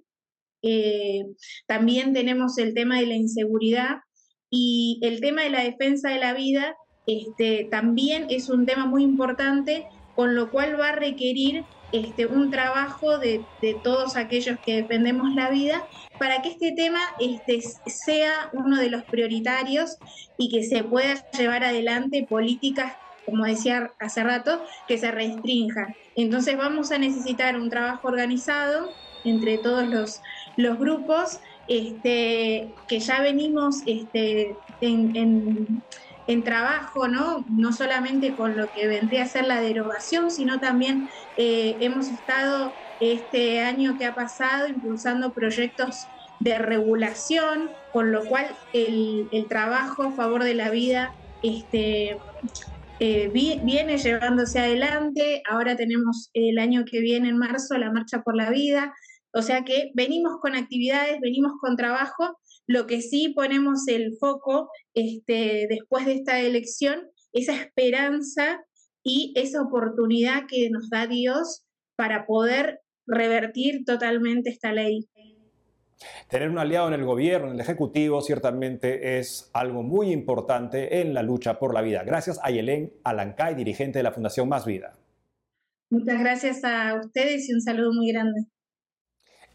Eh, 0.68 1.26
también 1.68 2.12
tenemos 2.14 2.58
el 2.58 2.74
tema 2.74 3.00
de 3.00 3.06
la 3.06 3.16
inseguridad 3.16 3.98
y 4.50 5.00
el 5.04 5.22
tema 5.22 5.44
de 5.44 5.52
la 5.52 5.64
defensa 5.64 6.10
de 6.10 6.20
la 6.20 6.34
vida 6.34 6.76
este, 7.06 7.68
también 7.70 8.26
es 8.30 8.50
un 8.50 8.66
tema 8.66 8.88
muy 8.88 9.04
importante, 9.04 9.88
con 10.16 10.34
lo 10.34 10.50
cual 10.50 10.80
va 10.80 10.90
a 10.90 10.96
requerir 10.96 11.64
este, 11.92 12.26
un 12.26 12.50
trabajo 12.50 13.20
de, 13.20 13.46
todos 13.84 14.16
aquellos 14.16 14.58
que 14.66 14.82
defendemos 14.82 15.36
la 15.36 15.52
vida 15.52 15.86
para 16.18 16.42
que 16.42 16.50
este 16.50 16.72
tema 16.72 17.00
este, 17.20 17.62
sea 17.86 18.50
uno 18.54 18.80
de 18.80 18.90
los 18.90 19.04
prioritarios 19.04 19.98
y 20.38 20.50
que 20.50 20.64
se 20.64 20.84
pueda 20.84 21.30
llevar 21.38 21.64
adelante 21.64 22.26
políticas, 22.28 22.94
como 23.26 23.46
decía 23.46 23.92
hace 24.00 24.24
rato, 24.24 24.64
que 24.88 24.98
se 24.98 25.12
restrinjan. 25.12 25.96
Entonces 26.16 26.58
vamos 26.58 26.92
a 26.92 26.98
necesitar 26.98 27.56
un 27.56 27.70
trabajo 27.70 28.08
organizado 28.08 28.90
entre 29.24 29.58
todos 29.58 29.88
los, 29.88 30.22
los 30.56 30.78
grupos 30.78 31.40
este, 31.68 32.74
que 32.88 33.00
ya 33.00 33.22
venimos 33.22 33.82
este, 33.86 34.58
en 36.28 36.44
trabajo, 36.44 37.08
¿no? 37.08 37.46
No 37.50 37.72
solamente 37.72 38.36
con 38.36 38.58
lo 38.58 38.70
que 38.72 38.88
vendría 38.88 39.24
a 39.24 39.28
ser 39.28 39.46
la 39.46 39.62
derogación, 39.62 40.32
sino 40.32 40.60
también 40.60 41.08
eh, 41.38 41.78
hemos 41.82 42.10
estado 42.10 42.78
este 43.00 43.62
año 43.62 43.96
que 43.98 44.06
ha 44.06 44.16
pasado 44.16 44.68
impulsando 44.68 45.34
proyectos 45.34 46.10
de 46.40 46.58
regulación, 46.58 47.72
con 47.92 48.12
lo 48.12 48.26
cual 48.26 48.58
el, 48.74 49.30
trabajo 49.50 50.04
a 50.04 50.12
favor 50.16 50.44
de 50.44 50.54
la 50.54 50.70
vida 50.70 51.14
este, 51.42 52.18
eh, 53.00 53.30
viene 53.30 53.98
llevándose 53.98 54.60
adelante. 54.60 55.42
Ahora 55.50 55.76
tenemos 55.76 56.30
el 56.34 56.58
año 56.58 56.86
que 56.86 57.00
viene, 57.02 57.30
en 57.30 57.38
marzo, 57.38 57.78
la 57.78 57.92
Marcha 57.92 58.22
por 58.22 58.36
la 58.36 58.50
Vida. 58.50 58.94
O 59.36 59.42
sea 59.42 59.66
que 59.66 59.92
venimos 59.94 60.40
con 60.42 60.56
actividades, 60.56 61.20
venimos 61.20 61.52
con 61.60 61.76
trabajo 61.76 62.38
lo 62.68 62.88
que 62.88 63.02
sí 63.02 63.34
ponemos 63.36 63.86
el 63.90 64.16
foco 64.18 64.70
este, 64.94 65.68
después 65.70 66.06
de 66.06 66.14
esta 66.14 66.40
elección, 66.40 67.02
esa 67.34 67.54
esperanza 67.54 68.64
y 69.04 69.34
esa 69.36 69.62
oportunidad 69.62 70.44
que 70.48 70.70
nos 70.70 70.90
da 70.90 71.06
Dios 71.06 71.66
para 71.98 72.26
poder 72.26 72.80
revertir 73.06 73.84
totalmente 73.86 74.52
esta 74.52 74.72
ley. 74.72 75.06
Tener 76.30 76.50
un 76.50 76.58
aliado 76.58 76.88
en 76.88 76.94
el 76.94 77.04
gobierno, 77.04 77.48
en 77.48 77.56
el 77.56 77.60
Ejecutivo, 77.60 78.22
ciertamente 78.22 79.20
es 79.20 79.50
algo 79.54 79.84
muy 79.84 80.12
importante 80.12 81.02
en 81.02 81.14
la 81.14 81.24
lucha 81.24 81.60
por 81.60 81.74
la 81.74 81.82
vida. 81.82 82.04
Gracias 82.04 82.40
a 82.42 82.52
Yelén 82.52 82.94
Alancay, 83.04 83.54
dirigente 83.54 84.00
de 84.00 84.04
la 84.04 84.14
Fundación 84.14 84.48
Más 84.48 84.66
Vida. 84.66 84.94
Muchas 85.90 86.20
gracias 86.22 86.64
a 86.64 86.96
ustedes 87.04 87.50
y 87.50 87.54
un 87.54 87.62
saludo 87.62 87.92
muy 87.94 88.12
grande. 88.14 88.48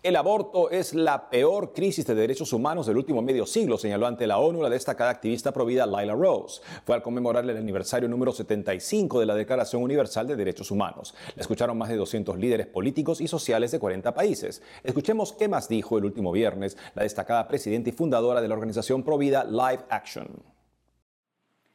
El 0.02 0.16
aborto 0.16 0.71
es 0.71 0.95
la 0.95 1.28
peor 1.28 1.75
crisis 1.75 2.07
de 2.07 2.14
derechos 2.14 2.54
humanos 2.54 2.87
del 2.87 2.97
último 2.97 3.21
medio 3.21 3.45
siglo, 3.45 3.76
señaló 3.76 4.07
ante 4.07 4.26
la 4.26 4.38
ONU 4.38 4.62
la 4.62 4.71
destacada 4.71 5.11
activista 5.11 5.52
provida 5.52 5.85
Lila 5.85 6.14
Rose. 6.14 6.62
Fue 6.87 6.95
al 6.95 7.02
conmemorar 7.02 7.45
el 7.45 7.54
aniversario 7.54 8.09
número 8.09 8.33
75 8.33 9.21
de 9.21 9.26
la 9.26 9.35
Declaración 9.35 9.83
Universal 9.83 10.26
de 10.26 10.37
Derechos 10.37 10.71
Humanos. 10.71 11.14
La 11.37 11.42
escucharon 11.42 11.76
más 11.76 11.90
de 11.90 11.97
200 11.97 12.38
líderes 12.38 12.66
políticos 12.66 13.21
y 13.21 13.28
sociales 13.28 13.73
de 13.73 13.78
40 13.78 14.14
países. 14.14 14.62
Escuchemos 14.83 15.35
qué 15.35 15.49
más 15.49 15.69
dijo 15.69 15.99
el 15.99 16.07
último 16.07 16.33
viernes 16.33 16.78
la 16.95 17.02
destacada 17.02 17.47
presidenta 17.47 17.90
y 17.90 17.92
fundadora 17.92 18.40
de 18.40 18.49
la 18.49 18.54
organización 18.54 19.02
provida 19.02 19.45
Live 19.45 19.85
Action. 19.90 20.28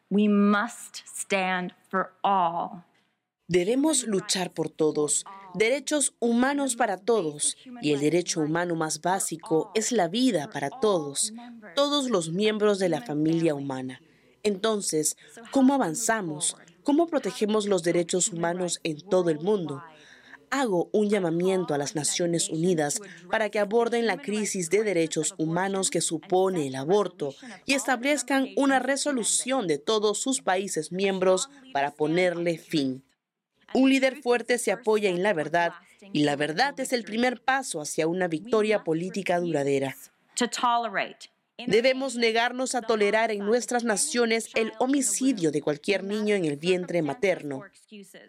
We 0.09 0.27
must 0.27 1.03
stand 1.05 1.73
for 1.91 2.13
all. 2.23 2.85
Debemos 3.47 4.07
luchar 4.07 4.53
por 4.53 4.71
todos, 4.71 5.23
derechos 5.53 6.15
humanos 6.19 6.75
para 6.75 6.97
todos, 6.97 7.55
y 7.79 7.91
el 7.91 7.99
derecho 7.99 8.41
humano 8.41 8.73
más 8.73 9.01
básico 9.01 9.71
es 9.75 9.91
la 9.91 10.07
vida 10.07 10.49
para 10.49 10.71
todos, 10.71 11.31
todos 11.75 12.09
los 12.09 12.31
miembros 12.31 12.79
de 12.79 12.89
la 12.89 13.03
familia 13.03 13.53
humana. 13.53 14.01
Entonces, 14.41 15.15
¿cómo 15.51 15.75
avanzamos? 15.75 16.57
¿Cómo 16.81 17.05
protegemos 17.05 17.67
los 17.67 17.83
derechos 17.83 18.29
humanos 18.29 18.79
en 18.81 18.99
todo 18.99 19.29
el 19.29 19.39
mundo? 19.39 19.83
Hago 20.49 20.89
un 20.91 21.11
llamamiento 21.11 21.75
a 21.75 21.77
las 21.77 21.93
Naciones 21.93 22.49
Unidas 22.49 22.99
para 23.29 23.51
que 23.51 23.59
aborden 23.59 24.07
la 24.07 24.17
crisis 24.17 24.71
de 24.71 24.83
derechos 24.83 25.35
humanos 25.37 25.91
que 25.91 26.01
supone 26.01 26.65
el 26.65 26.75
aborto 26.75 27.35
y 27.67 27.75
establezcan 27.75 28.47
una 28.55 28.79
resolución 28.79 29.67
de 29.67 29.77
todos 29.77 30.17
sus 30.17 30.41
países 30.41 30.91
miembros 30.91 31.49
para 31.73 31.91
ponerle 31.91 32.57
fin. 32.57 33.04
Un 33.75 33.89
líder 33.89 34.21
fuerte 34.21 34.57
se 34.57 34.71
apoya 34.71 35.09
en 35.09 35.21
la 35.21 35.33
verdad 35.33 35.73
y 36.13 36.23
la 36.23 36.37
verdad 36.37 36.79
es 36.79 36.93
el 36.93 37.03
primer 37.03 37.41
paso 37.41 37.81
hacia 37.81 38.07
una 38.07 38.29
victoria 38.29 38.85
política 38.85 39.37
duradera. 39.37 39.93
Debemos 41.57 42.17
negarnos 42.17 42.75
a 42.75 42.81
tolerar 42.81 43.31
en 43.31 43.45
nuestras 43.45 43.85
naciones 43.85 44.49
el 44.55 44.73
homicidio 44.77 45.51
de 45.51 45.61
cualquier 45.61 46.03
niño 46.03 46.35
en 46.35 46.43
el 46.43 46.57
vientre 46.57 47.01
materno. 47.01 47.61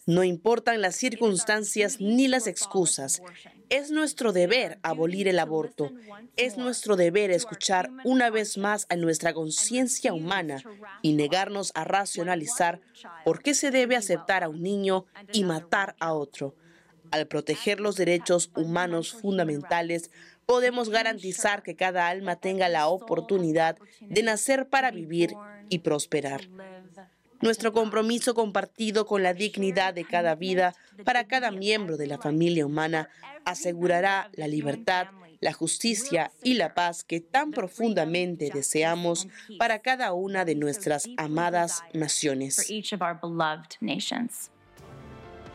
No 0.07 0.23
importan 0.23 0.81
las 0.81 0.95
circunstancias 0.95 2.01
ni 2.01 2.29
las 2.29 2.47
excusas. 2.47 3.21
Es 3.69 3.91
nuestro 3.91 4.33
deber 4.33 4.79
abolir 4.83 5.27
el 5.27 5.41
aborto. 5.41 5.91
Es 6.37 6.57
nuestro 6.57 6.95
deber 6.95 7.33
escuchar 7.33 7.91
una 8.05 8.31
vez 8.31 8.59
más 8.59 8.87
a 8.91 8.97
nuestra 8.97 9.35
conciencia 9.35 10.13
humana 10.13 10.63
y 11.03 11.15
negarnos 11.15 11.73
a 11.75 11.83
racionalizar 11.83 12.81
por 13.25 13.43
qué 13.43 13.55
se 13.55 13.73
debe 13.73 13.97
aceptar 13.97 14.45
a 14.45 14.49
un 14.49 14.63
niño 14.63 15.07
y 15.33 15.43
matar 15.43 15.97
a 15.99 16.13
otro. 16.13 16.55
Al 17.11 17.27
proteger 17.27 17.81
los 17.81 17.97
derechos 17.97 18.51
humanos 18.55 19.13
fundamentales, 19.13 20.11
podemos 20.47 20.89
garantizar 20.89 21.63
que 21.63 21.75
cada 21.75 22.09
alma 22.09 22.37
tenga 22.37 22.69
la 22.69 22.89
oportunidad 22.89 23.77
de 24.01 24.23
nacer 24.23 24.69
para 24.69 24.91
vivir 24.91 25.35
y 25.69 25.81
prosperar. 25.81 26.49
Nuestro 27.43 27.73
compromiso 27.73 28.35
compartido 28.35 29.05
con 29.05 29.23
la 29.23 29.35
dignidad 29.35 29.93
de 29.93 30.05
cada 30.05 30.35
vida 30.35 30.75
para 31.05 31.27
cada 31.27 31.51
miembro 31.51 31.97
de 31.97 32.07
la 32.07 32.19
familia 32.19 32.65
humana 32.65 33.11
asegurará 33.45 34.31
la 34.35 34.49
libertad, 34.49 35.09
la 35.41 35.53
justicia 35.53 36.33
y 36.43 36.55
la 36.55 36.75
paz 36.75 37.05
que 37.05 37.21
tan 37.21 37.51
profundamente 37.51 38.51
deseamos 38.53 39.29
para 39.59 39.81
cada 39.81 40.15
una 40.15 40.45
de 40.47 40.55
nuestras 40.55 41.09
amadas 41.19 41.83
naciones. 41.93 42.67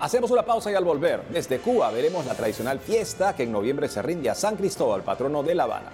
Hacemos 0.02 0.32
una 0.32 0.42
pausa 0.42 0.72
y 0.72 0.74
al 0.74 0.84
volver, 0.84 1.22
desde 1.30 1.60
Cuba 1.60 1.92
veremos 1.92 2.26
la 2.26 2.34
tradicional 2.34 2.80
fiesta 2.80 3.36
que 3.36 3.44
en 3.44 3.52
noviembre 3.52 3.88
se 3.88 4.02
rinde 4.02 4.32
a 4.32 4.36
San 4.36 4.56
Cristóbal, 4.56 5.04
patrono 5.04 5.44
de 5.44 5.54
La 5.54 5.66
Habana. 5.66 5.92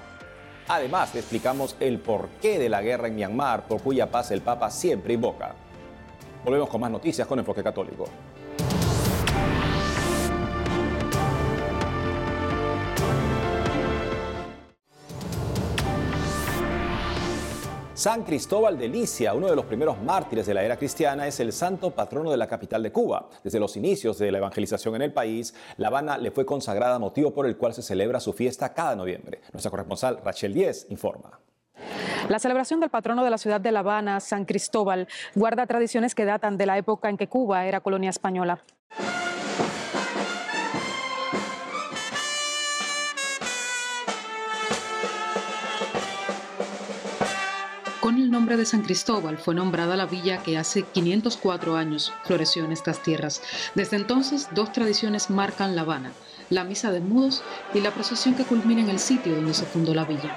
Además, 0.69 1.13
le 1.13 1.19
explicamos 1.19 1.75
el 1.81 1.99
porqué 1.99 2.57
de 2.57 2.69
la 2.69 2.81
guerra 2.81 3.09
en 3.09 3.15
Myanmar, 3.15 3.67
por 3.67 3.81
cuya 3.81 4.09
paz 4.09 4.31
el 4.31 4.39
Papa 4.39 4.71
siempre 4.71 5.13
invoca. 5.13 5.55
Volvemos 6.45 6.69
con 6.69 6.79
más 6.79 6.89
noticias 6.89 7.27
con 7.27 7.37
Enfoque 7.39 7.61
Católico. 7.61 8.05
San 18.07 18.23
Cristóbal 18.23 18.79
de 18.79 18.87
Licia, 18.87 19.33
uno 19.33 19.47
de 19.47 19.55
los 19.57 19.65
primeros 19.65 20.01
mártires 20.01 20.45
de 20.45 20.53
la 20.53 20.63
era 20.63 20.77
cristiana, 20.77 21.27
es 21.27 21.41
el 21.41 21.51
santo 21.51 21.91
patrono 21.91 22.31
de 22.31 22.37
la 22.37 22.47
capital 22.47 22.81
de 22.81 22.89
Cuba. 22.89 23.27
Desde 23.43 23.59
los 23.59 23.75
inicios 23.75 24.17
de 24.17 24.31
la 24.31 24.37
evangelización 24.37 24.95
en 24.95 25.01
el 25.01 25.11
país, 25.11 25.53
La 25.75 25.89
Habana 25.89 26.17
le 26.17 26.31
fue 26.31 26.45
consagrada, 26.45 26.99
motivo 26.99 27.33
por 27.33 27.45
el 27.45 27.57
cual 27.57 27.73
se 27.73 27.81
celebra 27.81 28.21
su 28.21 28.31
fiesta 28.31 28.73
cada 28.73 28.95
noviembre. 28.95 29.41
Nuestra 29.51 29.69
corresponsal 29.71 30.21
Rachel 30.23 30.53
Díez 30.53 30.87
informa. 30.89 31.41
La 32.29 32.39
celebración 32.39 32.79
del 32.79 32.89
patrono 32.89 33.25
de 33.25 33.29
la 33.29 33.37
ciudad 33.37 33.59
de 33.59 33.73
La 33.73 33.79
Habana, 33.79 34.21
San 34.21 34.45
Cristóbal, 34.45 35.09
guarda 35.35 35.67
tradiciones 35.67 36.15
que 36.15 36.23
datan 36.23 36.55
de 36.55 36.65
la 36.65 36.77
época 36.77 37.09
en 37.09 37.17
que 37.17 37.27
Cuba 37.27 37.65
era 37.65 37.81
colonia 37.81 38.09
española. 38.09 38.63
De 48.55 48.65
San 48.65 48.83
Cristóbal 48.83 49.37
fue 49.37 49.53
nombrada 49.55 49.97
la 49.97 50.05
villa 50.05 50.37
que 50.43 50.57
hace 50.57 50.83
504 50.83 51.75
años 51.75 52.13
floreció 52.23 52.63
en 52.63 52.71
estas 52.71 53.03
tierras. 53.03 53.41
Desde 53.75 53.97
entonces, 53.97 54.47
dos 54.51 54.71
tradiciones 54.71 55.29
marcan 55.29 55.75
La 55.75 55.81
Habana, 55.81 56.11
la 56.49 56.63
misa 56.63 56.91
de 56.91 57.01
mudos 57.01 57.43
y 57.73 57.81
la 57.81 57.91
procesión 57.91 58.35
que 58.35 58.45
culmina 58.45 58.81
en 58.81 58.89
el 58.89 58.99
sitio 58.99 59.35
donde 59.35 59.53
se 59.53 59.65
fundó 59.65 59.93
la 59.93 60.05
villa. 60.05 60.33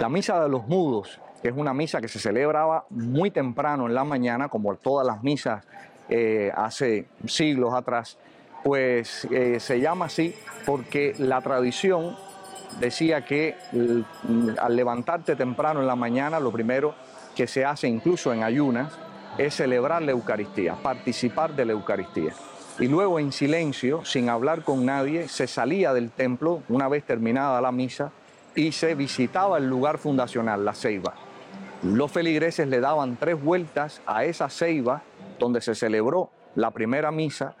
La 0.00 0.08
misa 0.08 0.42
de 0.42 0.48
los 0.48 0.66
mudos 0.66 1.20
es 1.42 1.52
una 1.54 1.72
misa 1.72 2.00
que 2.00 2.08
se 2.08 2.18
celebraba 2.18 2.86
muy 2.90 3.30
temprano 3.30 3.86
en 3.86 3.94
la 3.94 4.02
mañana, 4.02 4.48
como 4.48 4.74
todas 4.74 5.06
las 5.06 5.22
misas 5.22 5.64
eh, 6.08 6.50
hace 6.54 7.06
siglos 7.26 7.72
atrás, 7.74 8.18
pues 8.64 9.26
eh, 9.30 9.60
se 9.60 9.78
llama 9.78 10.06
así 10.06 10.34
porque 10.64 11.14
la 11.18 11.40
tradición 11.42 12.16
decía 12.80 13.24
que 13.24 13.56
al 14.60 14.76
levantarte 14.76 15.36
temprano 15.36 15.80
en 15.80 15.86
la 15.86 15.96
mañana, 15.96 16.40
lo 16.40 16.50
primero 16.52 16.94
que 17.34 17.46
se 17.46 17.64
hace 17.64 17.88
incluso 17.88 18.32
en 18.32 18.42
ayunas 18.42 18.92
es 19.38 19.54
celebrar 19.54 20.02
la 20.02 20.12
Eucaristía, 20.12 20.74
participar 20.74 21.54
de 21.54 21.64
la 21.64 21.72
Eucaristía. 21.72 22.32
Y 22.78 22.88
luego 22.88 23.18
en 23.18 23.32
silencio, 23.32 24.04
sin 24.04 24.28
hablar 24.28 24.62
con 24.62 24.84
nadie, 24.84 25.28
se 25.28 25.46
salía 25.46 25.92
del 25.92 26.10
templo 26.10 26.62
una 26.68 26.88
vez 26.88 27.04
terminada 27.04 27.60
la 27.60 27.72
misa 27.72 28.10
y 28.54 28.72
se 28.72 28.94
visitaba 28.94 29.58
el 29.58 29.68
lugar 29.68 29.98
fundacional, 29.98 30.64
la 30.64 30.74
ceiba. 30.74 31.14
Los 31.82 32.10
feligreses 32.10 32.66
le 32.68 32.80
daban 32.80 33.16
tres 33.16 33.40
vueltas 33.40 34.00
a 34.06 34.24
esa 34.24 34.48
ceiba 34.48 35.02
donde 35.38 35.60
se 35.60 35.74
celebró 35.74 36.30
la 36.54 36.70
primera 36.70 37.10
misa 37.10 37.54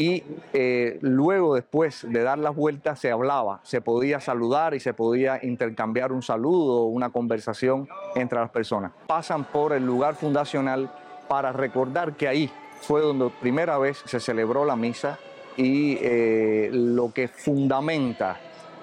y 0.00 0.22
eh, 0.54 0.98
luego 1.02 1.54
después 1.54 2.06
de 2.08 2.22
dar 2.22 2.38
las 2.38 2.56
vueltas 2.56 2.98
se 2.98 3.10
hablaba, 3.10 3.60
se 3.64 3.82
podía 3.82 4.18
saludar 4.18 4.72
y 4.72 4.80
se 4.80 4.94
podía 4.94 5.38
intercambiar 5.42 6.10
un 6.10 6.22
saludo, 6.22 6.84
una 6.84 7.10
conversación 7.10 7.86
entre 8.14 8.40
las 8.40 8.48
personas. 8.48 8.92
Pasan 9.06 9.44
por 9.44 9.74
el 9.74 9.84
lugar 9.84 10.14
fundacional 10.14 10.90
para 11.28 11.52
recordar 11.52 12.14
que 12.14 12.28
ahí 12.28 12.50
fue 12.80 13.02
donde 13.02 13.28
primera 13.42 13.76
vez 13.76 14.02
se 14.06 14.20
celebró 14.20 14.64
la 14.64 14.74
misa 14.74 15.18
y 15.58 15.98
eh, 16.00 16.70
lo 16.72 17.12
que 17.12 17.28
fundamenta 17.28 18.38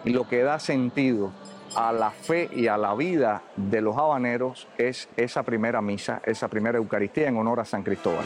y 0.05 0.11
lo 0.11 0.27
que 0.27 0.43
da 0.43 0.59
sentido 0.59 1.31
a 1.75 1.93
la 1.93 2.11
fe 2.11 2.47
y 2.53 2.67
a 2.67 2.77
la 2.77 2.93
vida 2.93 3.41
de 3.55 3.81
los 3.81 3.97
habaneros 3.97 4.67
es 4.77 5.09
esa 5.17 5.41
primera 5.41 5.81
misa, 5.81 6.21
esa 6.25 6.47
primera 6.47 6.77
Eucaristía 6.77 7.27
en 7.27 7.37
honor 7.37 7.59
a 7.59 7.65
San 7.65 7.81
Cristóbal. 7.81 8.25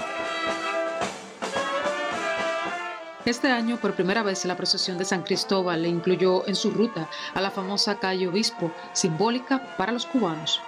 Este 3.25 3.51
año, 3.51 3.77
por 3.77 3.93
primera 3.93 4.23
vez, 4.23 4.45
la 4.45 4.57
procesión 4.57 4.97
de 4.97 5.05
San 5.05 5.21
Cristóbal 5.21 5.83
le 5.83 5.89
incluyó 5.89 6.47
en 6.47 6.55
su 6.55 6.71
ruta 6.71 7.07
a 7.35 7.41
la 7.41 7.51
famosa 7.51 7.99
calle 7.99 8.27
Obispo, 8.27 8.71
simbólica 8.93 9.75
para 9.77 9.91
los 9.91 10.07
cubanos. 10.07 10.59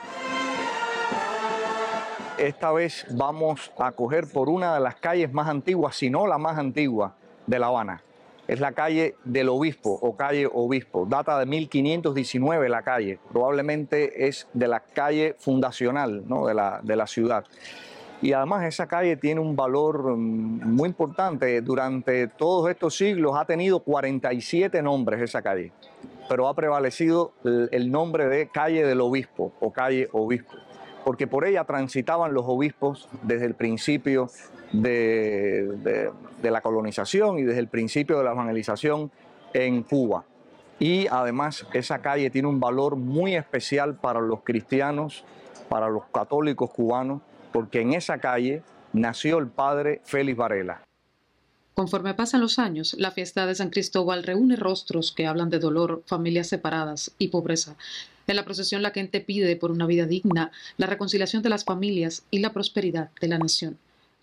Esta 2.38 2.72
vez 2.72 3.08
vamos 3.10 3.72
a 3.80 3.92
coger 3.92 4.28
por 4.32 4.50
una 4.50 4.76
de 4.76 4.82
las 4.82 4.96
calles 4.96 5.34
más 5.34 5.48
antiguas, 5.48 5.96
si 5.96 6.12
no 6.12 6.28
la 6.28 6.38
más 6.38 6.60
antigua 6.60 7.16
de 7.48 7.58
La 7.58 7.68
Habana. 7.68 8.04
Es 8.48 8.60
la 8.60 8.74
calle 8.74 9.16
del 9.24 9.50
Obispo 9.50 9.90
o 9.90 10.16
calle 10.16 10.48
Obispo. 10.52 11.08
Data 11.08 11.40
de 11.40 11.48
1519 11.48 12.70
la 12.70 12.84
calle. 12.84 13.18
Probablemente 13.32 14.28
es 14.28 14.48
de 14.54 14.68
la 14.68 14.82
calle 14.82 15.36
fundacional 15.40 16.24
de, 16.28 16.54
la, 16.54 16.82
de 16.84 16.96
la 16.96 17.08
ciudad. 17.08 17.46
Y 18.24 18.32
además 18.32 18.64
esa 18.64 18.88
calle 18.88 19.18
tiene 19.18 19.42
un 19.42 19.58
valor 19.58 20.16
mm, 20.16 20.74
muy 20.74 20.88
importante. 20.88 21.60
Durante 21.60 22.28
todos 22.30 22.72
estos 22.72 22.96
siglos 22.96 23.36
ha 23.36 23.44
tenido 23.44 23.82
47 23.82 24.82
nombres 24.82 25.22
esa 25.22 25.42
calle, 25.42 25.74
pero 26.30 26.48
ha 26.48 26.54
prevalecido 26.54 27.34
el 27.44 27.92
nombre 27.92 28.30
de 28.30 28.48
calle 28.48 28.86
del 28.86 29.02
obispo 29.02 29.52
o 29.60 29.74
calle 29.74 30.08
obispo, 30.14 30.54
porque 31.04 31.28
por 31.28 31.46
ella 31.46 31.66
transitaban 31.66 32.34
los 32.34 32.46
obispos 32.48 33.10
desde 33.24 33.46
el 33.46 33.56
principio 33.56 34.30
de, 34.72 36.10
de 36.42 36.52
la 36.52 36.62
colonización 36.62 37.40
y 37.40 37.44
desde 37.44 37.60
el 37.60 37.68
principio 37.68 38.18
de 38.18 38.24
la 38.24 38.32
evangelización 38.32 39.12
en 39.54 39.84
Cuba. 39.84 40.24
Y 40.80 41.08
además 41.08 41.68
esa 41.74 42.00
calle 42.00 42.30
tiene 42.30 42.48
un 42.48 42.62
valor 42.62 42.96
muy 42.96 43.36
especial 43.36 43.96
para 43.96 44.22
los 44.22 44.44
cristianos, 44.44 45.26
para 45.68 45.90
los 45.90 46.06
católicos 46.06 46.72
cubanos, 46.72 47.22
porque 47.54 47.80
en 47.80 47.94
esa 47.94 48.18
calle 48.18 48.64
nació 48.92 49.38
el 49.38 49.48
padre 49.48 50.02
Félix 50.04 50.38
Varela. 50.38 50.82
Conforme 51.76 52.14
pasan 52.14 52.42
los 52.42 52.60
años, 52.60 52.96
la 53.00 53.12
fiesta 53.12 53.48
de 53.48 53.56
San 53.56 53.70
Cristóbal 53.70 54.24
reúne 54.24 54.56
rostros 54.56 55.12
que 55.12 55.26
hablan 55.26 55.50
de 55.50 55.60
dolor, 55.60 56.04
familias 56.06 56.48
separadas 56.48 57.12
y 57.18 57.30
pobreza. 57.30 57.76
En 58.28 58.36
la 58.36 58.46
procesión 58.46 58.84
la 58.84 58.92
gente 58.92 59.22
pide 59.22 59.56
por 59.56 59.72
una 59.72 59.88
vida 59.88 60.06
digna, 60.06 60.52
la 60.78 60.86
reconciliación 60.88 61.42
de 61.42 61.50
las 61.50 61.66
familias 61.66 62.24
y 62.30 62.40
la 62.40 62.54
prosperidad 62.54 63.10
de 63.20 63.28
la 63.28 63.40
nación. 63.40 63.78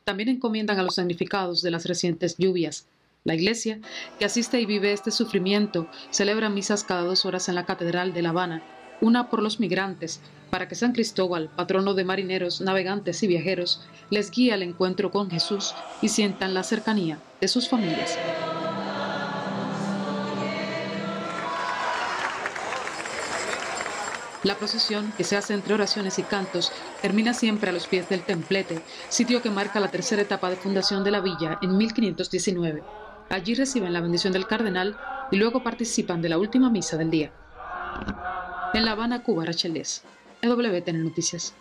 También 0.05 0.29
encomiendan 0.29 0.79
a 0.79 0.83
los 0.83 0.95
significados 0.95 1.61
de 1.63 1.71
las 1.73 1.87
recientes 1.87 2.37
lluvias. 2.39 2.87
La 3.25 3.35
iglesia, 3.35 3.81
que 4.19 4.25
asiste 4.25 4.61
y 4.61 4.67
vive 4.67 4.93
este 4.93 5.11
sufrimiento, 5.11 5.89
celebra 6.11 6.49
misas 6.49 6.85
cada 6.85 7.03
dos 7.03 7.27
horas 7.27 7.49
en 7.49 7.57
la 7.57 7.67
Catedral 7.67 8.13
de 8.13 8.23
La 8.23 8.31
Habana 8.31 8.63
una 9.01 9.31
por 9.31 9.43
los 9.43 9.61
migrantes, 9.61 10.21
para 10.51 10.69
que 10.69 10.75
San 10.75 10.93
Cristóbal, 10.93 11.49
patrono 11.55 11.95
de 11.95 12.05
marineros, 12.05 12.61
navegantes 12.61 13.23
y 13.23 13.27
viajeros, 13.27 13.81
les 14.11 14.31
guíe 14.31 14.53
al 14.53 14.63
encuentro 14.63 15.11
con 15.11 15.31
Jesús 15.31 15.75
y 16.03 16.09
sientan 16.09 16.55
la 16.55 16.63
cercanía 16.63 17.19
de 17.41 17.49
sus 17.49 17.69
familias. 17.69 18.19
La 24.43 24.55
procesión, 24.55 25.13
que 25.19 25.25
se 25.25 25.37
hace 25.37 25.53
entre 25.53 25.75
oraciones 25.75 26.19
y 26.19 26.23
cantos, 26.23 26.73
termina 27.03 27.35
siempre 27.35 27.69
a 27.69 27.73
los 27.75 27.87
pies 27.87 28.09
del 28.09 28.23
templete, 28.23 28.81
sitio 29.11 29.43
que 29.43 29.51
marca 29.51 29.81
la 29.81 29.91
tercera 29.91 30.23
etapa 30.23 30.49
de 30.49 30.57
fundación 30.57 31.05
de 31.05 31.11
la 31.11 31.21
villa 31.21 31.59
en 31.61 31.77
1519. 31.77 32.83
Allí 33.29 33.55
reciben 33.55 33.93
la 33.93 34.01
bendición 34.01 34.33
del 34.33 34.47
cardenal 34.47 34.97
y 35.31 35.37
luego 35.37 35.63
participan 35.63 36.23
de 36.23 36.31
la 36.31 36.39
última 36.39 36.71
misa 36.71 36.97
del 36.97 37.11
día. 37.11 37.33
En 38.73 38.85
La 38.85 38.93
Habana, 38.93 39.25
Cuba, 39.25 39.45
Rachel 39.45 39.75
Des. 39.75 40.05
EWTN 40.43 41.03
Noticias. 41.03 41.55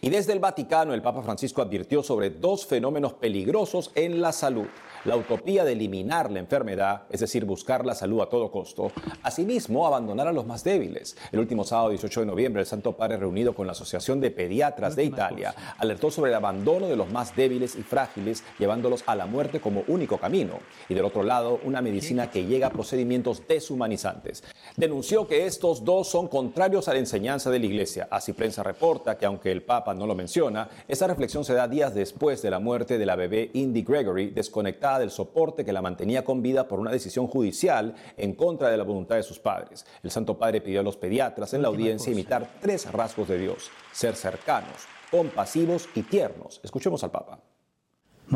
Y 0.00 0.08
desde 0.08 0.32
el 0.32 0.40
Vaticano, 0.40 0.94
el 0.94 1.02
Papa 1.02 1.22
Francisco 1.22 1.60
advirtió 1.60 2.02
sobre 2.02 2.30
dos 2.30 2.66
fenómenos 2.66 3.12
peligrosos 3.12 3.92
en 3.94 4.20
la 4.22 4.32
salud 4.32 4.66
la 5.04 5.16
utopía 5.16 5.64
de 5.64 5.72
eliminar 5.72 6.30
la 6.30 6.38
enfermedad, 6.38 7.02
es 7.10 7.20
decir, 7.20 7.44
buscar 7.44 7.84
la 7.84 7.94
salud 7.94 8.20
a 8.20 8.28
todo 8.28 8.50
costo, 8.50 8.92
asimismo 9.22 9.86
abandonar 9.86 10.28
a 10.28 10.32
los 10.32 10.46
más 10.46 10.62
débiles. 10.62 11.16
El 11.32 11.40
último 11.40 11.64
sábado 11.64 11.90
18 11.90 12.20
de 12.20 12.26
noviembre, 12.26 12.60
el 12.60 12.66
Santo 12.66 12.92
Padre, 12.96 13.16
reunido 13.16 13.54
con 13.54 13.66
la 13.66 13.72
Asociación 13.72 14.20
de 14.20 14.30
Pediatras 14.30 14.94
de 14.94 15.04
Italia, 15.04 15.54
alertó 15.78 16.10
sobre 16.10 16.30
el 16.30 16.36
abandono 16.36 16.86
de 16.86 16.96
los 16.96 17.10
más 17.10 17.34
débiles 17.34 17.76
y 17.76 17.82
frágiles, 17.82 18.44
llevándolos 18.58 19.02
a 19.06 19.16
la 19.16 19.26
muerte 19.26 19.60
como 19.60 19.82
único 19.88 20.18
camino. 20.18 20.58
Y 20.88 20.94
del 20.94 21.04
otro 21.04 21.22
lado, 21.22 21.60
una 21.64 21.82
medicina 21.82 22.30
que 22.30 22.44
llega 22.44 22.68
a 22.68 22.70
procedimientos 22.70 23.42
deshumanizantes. 23.48 24.44
Denunció 24.76 25.26
que 25.26 25.46
estos 25.46 25.84
dos 25.84 26.08
son 26.08 26.28
contrarios 26.28 26.88
a 26.88 26.92
la 26.92 27.00
enseñanza 27.00 27.50
de 27.50 27.58
la 27.58 27.66
Iglesia. 27.66 28.08
Así 28.10 28.32
prensa 28.32 28.62
reporta 28.62 29.18
que 29.18 29.26
aunque 29.26 29.50
el 29.50 29.62
Papa 29.62 29.94
no 29.94 30.06
lo 30.06 30.14
menciona, 30.14 30.68
esta 30.86 31.06
reflexión 31.06 31.44
se 31.44 31.54
da 31.54 31.68
días 31.68 31.94
después 31.94 32.42
de 32.42 32.50
la 32.50 32.58
muerte 32.58 32.98
de 32.98 33.06
la 33.06 33.16
bebé 33.16 33.50
Indy 33.54 33.82
Gregory, 33.82 34.30
desconectada 34.30 34.91
del 34.98 35.10
soporte 35.10 35.64
que 35.64 35.72
la 35.72 35.82
mantenía 35.82 36.24
con 36.24 36.42
vida 36.42 36.66
por 36.68 36.80
una 36.80 36.90
decisión 36.90 37.26
judicial 37.26 37.94
en 38.16 38.34
contra 38.34 38.70
de 38.70 38.76
la 38.76 38.84
voluntad 38.84 39.16
de 39.16 39.22
sus 39.22 39.38
padres. 39.38 39.84
El 40.02 40.10
Santo 40.10 40.38
Padre 40.38 40.60
pidió 40.60 40.80
a 40.80 40.84
los 40.84 40.96
pediatras 40.96 41.54
en 41.54 41.62
la 41.62 41.68
audiencia 41.68 42.12
imitar 42.12 42.48
tres 42.60 42.90
rasgos 42.90 43.28
de 43.28 43.38
Dios, 43.38 43.70
ser 43.92 44.16
cercanos, 44.16 44.86
compasivos 45.10 45.88
y 45.94 46.02
tiernos. 46.02 46.60
Escuchemos 46.62 47.02
al 47.04 47.10
Papa. 47.10 47.51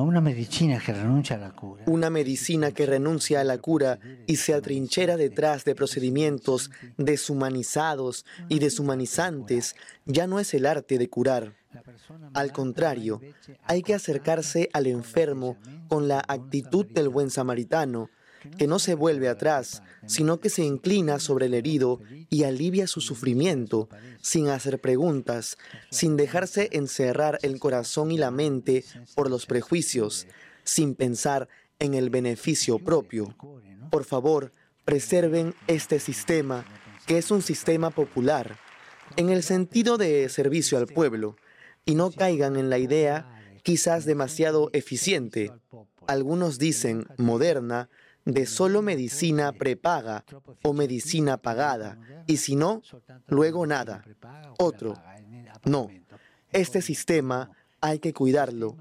Una 0.02 0.20
medicina 0.20 0.78
que 0.78 0.92
renuncia 0.92 1.36
a 1.36 1.38
la 1.38 1.52
cura. 1.52 1.84
Una 1.86 2.10
medicina 2.10 2.70
que 2.72 2.86
renuncia 2.86 3.40
a 3.40 3.44
la 3.44 3.58
cura 3.58 3.98
y 4.26 4.36
se 4.36 4.52
atrinchera 4.52 5.16
detrás 5.16 5.64
de 5.64 5.74
procedimientos 5.74 6.70
deshumanizados 6.98 8.26
y 8.48 8.58
deshumanizantes 8.58 9.74
ya 10.04 10.26
no 10.26 10.38
es 10.38 10.52
el 10.54 10.66
arte 10.66 10.98
de 10.98 11.08
curar. 11.08 11.54
Al 12.34 12.52
contrario, 12.52 13.20
hay 13.64 13.82
que 13.82 13.94
acercarse 13.94 14.68
al 14.72 14.86
enfermo 14.86 15.56
con 15.88 16.08
la 16.08 16.22
actitud 16.26 16.86
del 16.86 17.08
buen 17.08 17.30
samaritano, 17.30 18.10
que 18.58 18.66
no 18.66 18.78
se 18.78 18.94
vuelve 18.94 19.28
atrás, 19.28 19.82
sino 20.06 20.40
que 20.40 20.50
se 20.50 20.64
inclina 20.64 21.18
sobre 21.18 21.46
el 21.46 21.54
herido 21.54 22.00
y 22.30 22.44
alivia 22.44 22.86
su 22.86 23.00
sufrimiento, 23.00 23.88
sin 24.20 24.48
hacer 24.48 24.80
preguntas, 24.80 25.58
sin 25.90 26.16
dejarse 26.16 26.68
encerrar 26.72 27.38
el 27.42 27.58
corazón 27.58 28.10
y 28.10 28.18
la 28.18 28.30
mente 28.30 28.84
por 29.14 29.30
los 29.30 29.46
prejuicios, 29.46 30.26
sin 30.64 30.94
pensar 30.94 31.48
en 31.78 31.94
el 31.94 32.10
beneficio 32.10 32.78
propio. 32.78 33.34
Por 33.90 34.04
favor, 34.04 34.52
preserven 34.84 35.54
este 35.66 35.98
sistema, 35.98 36.64
que 37.06 37.18
es 37.18 37.30
un 37.30 37.42
sistema 37.42 37.90
popular, 37.90 38.58
en 39.16 39.30
el 39.30 39.42
sentido 39.42 39.98
de 39.98 40.28
servicio 40.28 40.78
al 40.78 40.86
pueblo, 40.86 41.36
y 41.84 41.94
no 41.94 42.10
caigan 42.10 42.56
en 42.56 42.68
la 42.68 42.78
idea 42.78 43.32
quizás 43.62 44.04
demasiado 44.04 44.70
eficiente, 44.72 45.52
algunos 46.06 46.58
dicen 46.58 47.06
moderna, 47.16 47.88
de 48.26 48.44
solo 48.44 48.82
medicina 48.82 49.52
prepaga 49.52 50.24
o 50.62 50.72
medicina 50.74 51.38
pagada, 51.38 51.96
y 52.26 52.36
si 52.36 52.56
no, 52.56 52.82
luego 53.28 53.66
nada. 53.66 54.04
Otro, 54.58 54.94
no. 55.64 55.88
Este 56.52 56.82
sistema 56.82 57.50
hay 57.80 58.00
que 58.00 58.12
cuidarlo, 58.12 58.76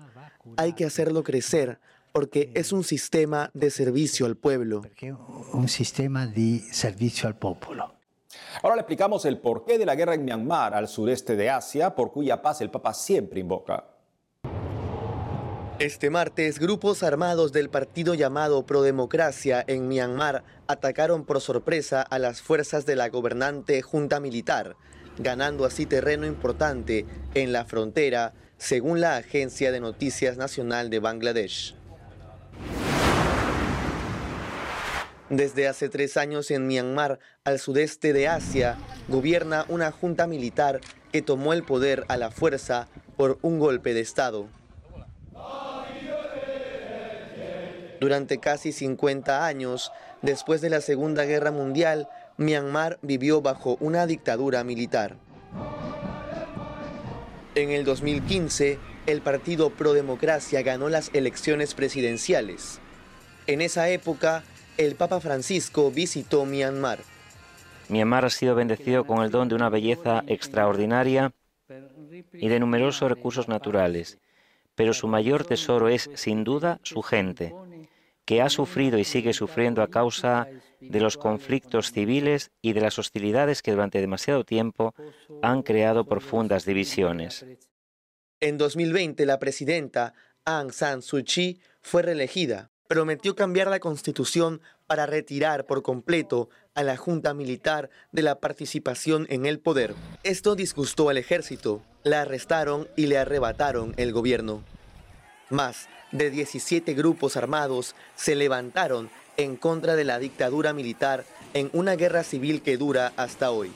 hay 0.58 0.74
que 0.74 0.86
hacerlo 0.86 1.24
crecer, 1.24 1.80
porque 2.12 2.52
es 2.56 2.74
un 2.74 2.84
sistema 2.84 3.52
de 3.54 3.70
servicio 3.70 4.26
al 4.26 4.36
pueblo. 4.36 4.82
Un 5.54 5.68
sistema 5.70 6.26
de 6.26 6.62
servicio 6.72 7.28
al 7.28 7.38
pueblo. 7.38 7.94
Ahora 8.64 8.76
le 8.76 8.82
explicamos 8.82 9.26
el 9.26 9.38
porqué 9.38 9.78
de 9.78 9.86
la 9.86 9.96
guerra 9.96 10.16
en 10.16 10.26
Myanmar, 10.26 10.74
al 10.74 10.88
sureste 10.88 11.36
de 11.36 11.50
Asia, 11.50 11.94
por 11.94 12.12
cuya 12.12 12.42
paz 12.42 12.62
el 12.62 12.72
Papa 12.72 12.94
siempre 12.94 13.42
invoca. 13.42 13.95
Este 15.80 16.10
martes, 16.10 16.58
grupos 16.58 17.04
armados 17.04 17.52
del 17.52 17.70
partido 17.70 18.14
llamado 18.14 18.66
Prodemocracia 18.66 19.62
en 19.68 19.90
Myanmar 19.90 20.46
atacaron 20.68 21.26
por 21.26 21.42
sorpresa 21.42 22.02
a 22.02 22.18
las 22.18 22.42
fuerzas 22.42 22.86
de 22.86 22.96
la 22.96 23.10
gobernante 23.10 23.82
junta 23.82 24.22
militar, 24.22 24.78
ganando 25.18 25.66
así 25.66 25.86
terreno 25.86 26.26
importante 26.28 27.06
en 27.34 27.52
la 27.52 27.66
frontera, 27.66 28.34
según 28.58 29.02
la 29.02 29.18
Agencia 29.18 29.74
de 29.74 29.82
Noticias 29.82 30.38
Nacional 30.38 30.90
de 30.90 31.00
Bangladesh. 31.00 31.76
Desde 35.30 35.68
hace 35.68 35.90
tres 35.90 36.16
años 36.16 36.52
en 36.52 36.68
Myanmar, 36.68 37.20
al 37.44 37.60
sudeste 37.60 38.14
de 38.14 38.30
Asia, 38.30 38.78
gobierna 39.10 39.66
una 39.68 39.92
junta 39.92 40.26
militar 40.26 40.80
que 41.12 41.22
tomó 41.22 41.52
el 41.52 41.64
poder 41.64 42.06
a 42.08 42.16
la 42.16 42.32
fuerza 42.32 42.88
por 43.18 43.40
un 43.42 43.60
golpe 43.60 43.94
de 43.94 44.00
Estado. 44.00 44.48
Durante 48.00 48.40
casi 48.40 48.72
50 48.72 49.46
años, 49.46 49.92
después 50.22 50.62
de 50.62 50.70
la 50.70 50.82
Segunda 50.82 51.26
Guerra 51.26 51.52
Mundial, 51.52 52.10
Myanmar 52.38 53.00
vivió 53.02 53.42
bajo 53.42 53.78
una 53.80 54.06
dictadura 54.06 54.64
militar. 54.64 55.18
En 57.56 57.72
el 57.72 57.86
2015, 57.86 58.78
el 59.06 59.22
partido 59.22 59.70
Pro 59.70 59.94
Democracia 59.94 60.62
ganó 60.62 60.90
las 60.90 61.10
elecciones 61.14 61.74
presidenciales. 61.74 62.80
En 63.48 63.62
esa 63.62 63.88
época, 63.90 64.44
el 64.78 64.96
Papa 64.96 65.22
Francisco 65.22 65.92
visitó 65.92 66.46
Myanmar. 66.46 67.00
Myanmar 67.88 68.26
ha 68.26 68.30
sido 68.30 68.56
bendecido 68.56 69.06
con 69.06 69.24
el 69.24 69.32
don 69.32 69.48
de 69.48 69.56
una 69.56 69.70
belleza 69.70 70.24
extraordinaria 70.28 71.32
y 72.34 72.50
de 72.50 72.60
numerosos 72.60 73.10
recursos 73.10 73.48
naturales, 73.48 74.18
pero 74.76 74.94
su 74.94 75.08
mayor 75.08 75.46
tesoro 75.46 75.88
es, 75.88 76.10
sin 76.16 76.44
duda, 76.44 76.80
su 76.84 77.02
gente, 77.02 77.54
que 78.26 78.42
ha 78.42 78.50
sufrido 78.50 78.98
y 78.98 79.04
sigue 79.04 79.34
sufriendo 79.34 79.82
a 79.82 79.90
causa 79.90 80.48
de 80.82 81.00
los 81.00 81.18
conflictos 81.18 81.92
civiles 81.92 82.52
y 82.62 82.74
de 82.74 82.82
las 82.82 83.00
hostilidades 83.00 83.62
que 83.62 83.72
durante 83.72 84.02
demasiado 84.02 84.44
tiempo 84.44 84.94
han 85.42 85.62
creado 85.62 86.06
profundas 86.06 86.66
divisiones. 86.66 87.46
En 88.42 88.58
2020, 88.58 89.26
la 89.26 89.40
presidenta 89.40 90.14
Aung 90.44 90.72
San 90.72 91.02
Suu 91.02 91.24
Kyi 91.24 91.60
fue 91.82 92.02
reelegida. 92.02 92.72
Prometió 92.88 93.36
cambiar 93.36 93.68
la 93.68 93.80
constitución 93.80 94.62
para 94.86 95.08
retirar 95.08 95.66
por 95.66 95.82
completo 95.82 96.50
a 96.76 96.84
la 96.84 96.98
junta 96.98 97.34
militar 97.34 97.90
de 98.12 98.22
la 98.22 98.40
participación 98.40 99.26
en 99.30 99.48
el 99.48 99.60
poder. 99.60 99.96
Esto 100.24 100.56
disgustó 100.56 101.10
al 101.10 101.18
ejército. 101.18 101.82
La 102.04 102.22
arrestaron 102.22 102.88
y 102.96 103.08
le 103.08 103.18
arrebataron 103.18 103.94
el 103.98 104.14
gobierno. 104.14 104.64
Más 105.50 105.90
de 106.18 106.32
17 106.32 106.94
grupos 106.94 107.38
armados 107.38 107.96
se 108.16 108.36
levantaron 108.36 109.10
en 109.38 109.58
contra 109.58 109.96
de 109.96 110.04
la 110.04 110.20
dictadura 110.20 110.74
militar 110.74 111.26
en 111.54 111.70
una 111.74 111.96
guerra 111.96 112.24
civil 112.24 112.62
que 112.62 112.78
dura 112.78 113.14
hasta 113.18 113.52
hoy. 113.52 113.72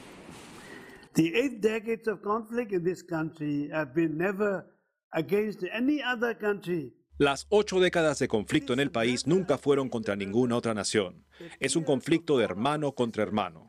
The 1.13 1.37
eight 1.37 1.59
decades 1.59 2.07
of 2.07 2.21
conflict 2.21 2.71
in 2.71 2.83
this 2.83 3.03
country 3.03 3.69
have 3.73 3.93
been 3.93 4.17
never 4.17 4.65
against 5.11 5.63
any 5.73 6.01
other 6.01 6.37
country. 6.37 6.93
Las 7.17 7.47
ocho 7.49 7.81
décadas 7.81 8.19
de 8.19 8.29
conflicto 8.29 8.71
en 8.71 8.79
el 8.79 8.91
país 8.91 9.27
nunca 9.27 9.57
fueron 9.57 9.89
contra 9.89 10.15
ninguna 10.15 10.55
otra 10.55 10.73
nación. 10.73 11.25
Es 11.59 11.75
un 11.75 11.83
conflicto 11.83 12.37
de 12.37 12.45
hermano 12.45 12.93
contra 12.93 13.23
hermano. 13.23 13.68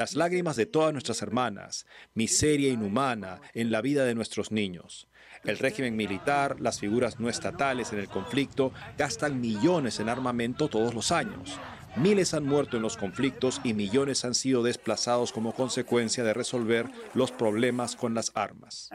Las 0.00 0.14
lágrimas 0.14 0.56
de 0.56 0.64
todas 0.64 0.94
nuestras 0.94 1.20
hermanas, 1.20 1.84
miseria 2.14 2.70
inhumana 2.70 3.42
en 3.52 3.70
la 3.70 3.82
vida 3.82 4.06
de 4.06 4.14
nuestros 4.14 4.50
niños. 4.50 5.08
El 5.44 5.58
régimen 5.58 5.94
militar, 5.94 6.58
las 6.58 6.80
figuras 6.80 7.20
no 7.20 7.28
estatales 7.28 7.92
en 7.92 7.98
el 7.98 8.08
conflicto 8.08 8.72
gastan 8.96 9.42
millones 9.42 10.00
en 10.00 10.08
armamento 10.08 10.68
todos 10.68 10.94
los 10.94 11.12
años. 11.12 11.60
Miles 11.96 12.32
han 12.32 12.46
muerto 12.46 12.78
en 12.78 12.82
los 12.82 12.96
conflictos 12.96 13.60
y 13.62 13.74
millones 13.74 14.24
han 14.24 14.32
sido 14.32 14.62
desplazados 14.62 15.32
como 15.32 15.52
consecuencia 15.52 16.24
de 16.24 16.32
resolver 16.32 16.86
los 17.12 17.30
problemas 17.30 17.94
con 17.94 18.14
las 18.14 18.32
armas. 18.34 18.88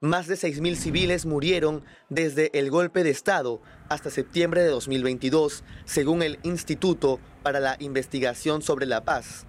Más 0.00 0.28
de 0.28 0.36
6.000 0.36 0.76
civiles 0.76 1.26
murieron 1.26 1.82
desde 2.08 2.56
el 2.56 2.70
golpe 2.70 3.02
de 3.02 3.10
Estado 3.10 3.60
hasta 3.88 4.10
septiembre 4.10 4.62
de 4.62 4.68
2022, 4.68 5.64
según 5.86 6.22
el 6.22 6.38
Instituto 6.44 7.18
para 7.42 7.58
la 7.58 7.76
Investigación 7.80 8.62
sobre 8.62 8.86
la 8.86 9.04
Paz. 9.04 9.46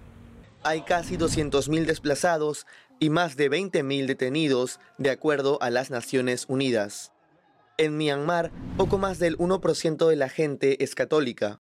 Hay 0.64 0.82
casi 0.82 1.16
200.000 1.16 1.84
desplazados 1.86 2.66
y 2.98 3.10
más 3.10 3.36
de 3.36 3.48
20.000 3.48 4.06
detenidos, 4.06 4.80
de 4.98 5.10
acuerdo 5.10 5.56
a 5.62 5.70
las 5.70 5.90
Naciones 5.90 6.46
Unidas. 6.48 7.12
En 7.78 7.96
Myanmar, 7.96 8.50
poco 8.76 8.98
más 8.98 9.20
del 9.20 9.38
1% 9.38 10.08
de 10.08 10.16
la 10.16 10.28
gente 10.28 10.82
es 10.82 10.96
católica. 10.96 11.60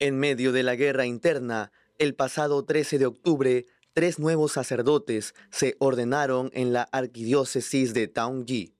En 0.00 0.18
medio 0.18 0.50
de 0.50 0.64
la 0.64 0.74
guerra 0.74 1.06
interna, 1.06 1.70
el 1.98 2.16
pasado 2.16 2.64
13 2.64 2.98
de 2.98 3.06
octubre, 3.06 3.66
tres 3.96 4.18
nuevos 4.18 4.52
sacerdotes 4.52 5.34
se 5.48 5.74
ordenaron 5.78 6.50
en 6.52 6.74
la 6.74 6.82
arquidiócesis 6.92 7.94
de 7.94 8.08
Taungji. 8.08 8.74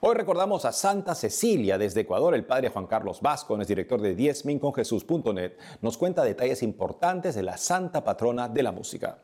Hoy 0.00 0.14
recordamos 0.14 0.64
a 0.64 0.72
Santa 0.72 1.14
Cecilia 1.14 1.76
desde 1.76 2.00
Ecuador. 2.00 2.34
El 2.34 2.46
padre 2.46 2.70
Juan 2.70 2.86
Carlos 2.86 3.20
Vasco, 3.20 3.60
es 3.60 3.68
director 3.68 4.00
de 4.00 4.14
diezminconjesús.net, 4.14 5.52
nos 5.82 5.98
cuenta 5.98 6.24
detalles 6.24 6.62
importantes 6.62 7.34
de 7.34 7.42
la 7.42 7.58
santa 7.58 8.02
patrona 8.02 8.48
de 8.48 8.62
la 8.62 8.72
música. 8.72 9.18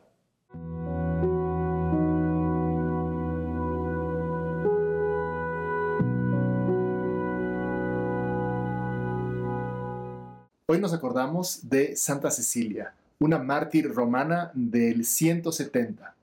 Hoy 10.67 10.79
nos 10.79 10.93
acordamos 10.93 11.67
de 11.67 11.95
Santa 11.95 12.29
Cecilia, 12.29 12.93
una 13.21 13.37
mártir 13.37 13.93
romana 13.93 14.51
del 14.55 15.05
170, 15.05 16.15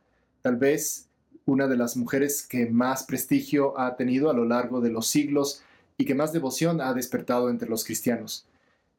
tal 0.42 0.56
vez 0.56 1.06
una 1.46 1.68
de 1.68 1.76
las 1.76 1.96
mujeres 1.96 2.42
que 2.42 2.66
más 2.66 3.04
prestigio 3.04 3.78
ha 3.78 3.94
tenido 3.94 4.30
a 4.30 4.34
lo 4.34 4.44
largo 4.44 4.80
de 4.80 4.90
los 4.90 5.06
siglos 5.06 5.62
y 5.96 6.04
que 6.04 6.16
más 6.16 6.32
devoción 6.32 6.80
ha 6.80 6.92
despertado 6.94 7.50
entre 7.50 7.68
los 7.68 7.84
cristianos. 7.84 8.46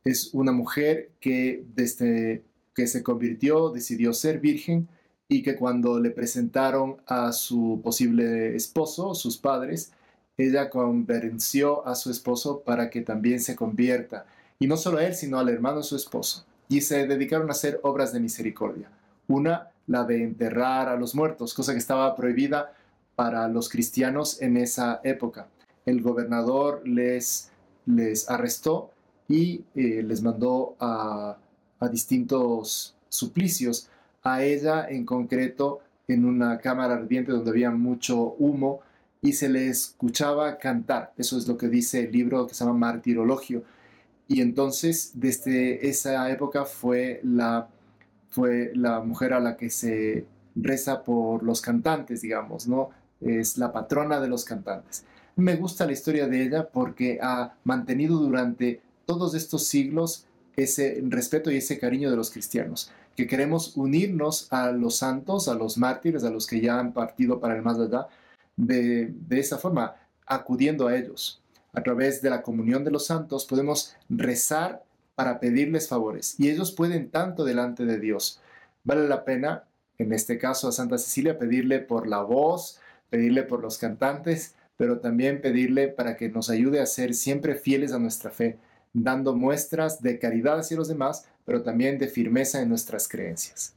Es 0.06 0.34
una 0.34 0.54
mujer 0.54 1.10
que 1.20 1.66
desde 1.76 2.42
que 2.74 2.88
se 2.88 3.04
convirtió 3.04 3.70
decidió 3.70 4.14
ser 4.14 4.40
virgen 4.40 4.88
y 5.28 5.44
que 5.44 5.58
cuando 5.58 6.00
le 6.00 6.12
presentaron 6.12 7.02
a 7.06 7.34
su 7.34 7.82
posible 7.84 8.56
esposo, 8.56 9.14
sus 9.14 9.38
padres, 9.38 9.92
ella 10.38 10.70
convenció 10.70 11.86
a 11.86 11.96
su 11.96 12.12
esposo 12.12 12.62
para 12.62 12.90
que 12.90 13.02
también 13.02 13.42
se 13.42 13.58
convierta. 13.58 14.26
Y 14.58 14.68
no 14.68 14.78
solo 14.78 15.00
a 15.00 15.06
él, 15.06 15.16
sino 15.16 15.38
al 15.38 15.50
hermano 15.50 15.80
de 15.80 15.84
su 15.84 15.98
esposo 15.98 16.46
y 16.70 16.82
se 16.82 17.08
dedicaron 17.08 17.50
a 17.50 17.52
hacer 17.52 17.80
obras 17.84 18.14
de 18.14 18.20
misericordia. 18.20 18.90
Una, 19.28 19.70
la 19.88 20.06
de 20.06 20.24
enterrar 20.24 20.88
a 20.88 20.96
los 20.96 21.16
muertos, 21.16 21.54
cosa 21.54 21.74
que 21.74 21.80
estaba 21.80 22.16
prohibida 22.16 22.74
para 23.16 23.48
los 23.50 23.70
cristianos 23.70 24.42
en 24.42 24.56
esa 24.56 25.02
época. 25.04 25.48
El 25.86 26.02
gobernador 26.02 26.88
les, 26.88 27.50
les 27.86 28.30
arrestó 28.30 28.92
y 29.28 29.64
eh, 29.76 30.04
les 30.04 30.22
mandó 30.22 30.76
a, 30.80 31.38
a 31.80 31.88
distintos 31.90 32.96
suplicios. 33.10 33.90
A 34.22 34.44
ella 34.44 34.88
en 34.88 35.06
concreto 35.06 35.80
en 36.08 36.26
una 36.26 36.60
cámara 36.60 36.96
ardiente 36.96 37.32
donde 37.32 37.50
había 37.50 37.72
mucho 37.72 38.36
humo 38.38 38.82
y 39.22 39.34
se 39.34 39.50
le 39.50 39.70
escuchaba 39.70 40.58
cantar. 40.58 41.14
Eso 41.18 41.38
es 41.38 41.48
lo 41.48 41.58
que 41.58 41.68
dice 41.68 42.06
el 42.06 42.12
libro 42.12 42.46
que 42.46 42.54
se 42.54 42.64
llama 42.64 42.78
Martirologio 42.78 43.64
y 44.30 44.42
entonces, 44.42 45.14
desde 45.16 45.90
esa 45.90 46.30
época 46.30 46.64
fue 46.64 47.20
la, 47.24 47.68
fue 48.30 48.72
la 48.76 49.00
mujer 49.00 49.34
a 49.34 49.40
la 49.40 49.58
que 49.58 49.72
se 49.72 50.28
reza 50.56 51.04
por 51.04 51.42
los 51.42 51.62
cantantes, 51.62 52.22
digamos, 52.22 52.68
¿no? 52.68 52.92
Es 53.20 53.58
la 53.58 53.74
patrona 53.74 54.22
de 54.22 54.28
los 54.28 54.46
cantantes. 54.46 55.04
Me 55.36 55.56
gusta 55.56 55.88
la 55.88 55.94
historia 55.94 56.28
de 56.28 56.44
ella 56.44 56.70
porque 56.70 57.18
ha 57.20 57.56
mantenido 57.64 58.18
durante 58.20 58.82
todos 59.08 59.34
estos 59.34 59.66
siglos 59.66 60.28
ese 60.56 61.02
respeto 61.08 61.50
y 61.50 61.58
ese 61.58 61.80
cariño 61.80 62.12
de 62.12 62.18
los 62.18 62.30
cristianos, 62.30 62.92
que 63.16 63.26
queremos 63.26 63.76
unirnos 63.78 64.48
a 64.52 64.72
los 64.72 64.98
santos, 64.98 65.48
a 65.48 65.56
los 65.56 65.76
mártires, 65.80 66.24
a 66.24 66.30
los 66.30 66.46
que 66.46 66.62
ya 66.62 66.80
han 66.80 66.94
partido 66.94 67.40
para 67.40 67.56
el 67.56 67.64
más 67.64 67.80
allá, 67.80 68.06
de, 68.56 69.12
de 69.28 69.40
esa 69.40 69.58
forma, 69.58 69.96
acudiendo 70.28 70.88
a 70.88 70.96
ellos 70.96 71.42
a 71.74 71.82
través 71.82 72.22
de 72.22 72.30
la 72.30 72.42
comunión 72.42 72.84
de 72.84 72.92
los 72.92 73.06
santos, 73.06 73.46
podemos 73.46 73.96
rezar 74.10 74.84
para 75.16 75.40
pedirles 75.40 75.88
favores 75.88 76.40
y 76.40 76.50
ellos 76.50 76.72
pueden 76.72 77.10
tanto 77.10 77.44
delante 77.44 77.86
de 77.86 78.00
Dios. 78.00 78.42
Vale 78.84 79.08
la 79.08 79.26
pena, 79.26 79.66
en 79.98 80.14
este 80.14 80.38
caso 80.38 80.68
a 80.68 80.72
Santa 80.72 80.98
Cecilia, 80.98 81.38
pedirle 81.38 81.80
por 81.80 82.08
la 82.08 82.22
voz, 82.22 82.80
pedirle 83.10 83.44
por 83.44 83.62
los 83.62 83.78
cantantes, 83.78 84.56
pero 84.78 85.00
también 85.00 85.42
pedirle 85.42 85.90
para 85.90 86.16
que 86.16 86.30
nos 86.30 86.50
ayude 86.50 86.80
a 86.80 86.86
ser 86.86 87.14
siempre 87.14 87.56
fieles 87.56 87.92
a 87.92 88.00
nuestra 88.00 88.32
fe, 88.32 88.58
dando 88.94 89.36
muestras 89.36 90.02
de 90.02 90.20
caridad 90.20 90.60
hacia 90.60 90.78
los 90.78 90.88
demás, 90.88 91.28
pero 91.44 91.64
también 91.64 92.00
de 92.00 92.08
firmeza 92.08 92.62
en 92.62 92.70
nuestras 92.70 93.08
creencias. 93.08 93.76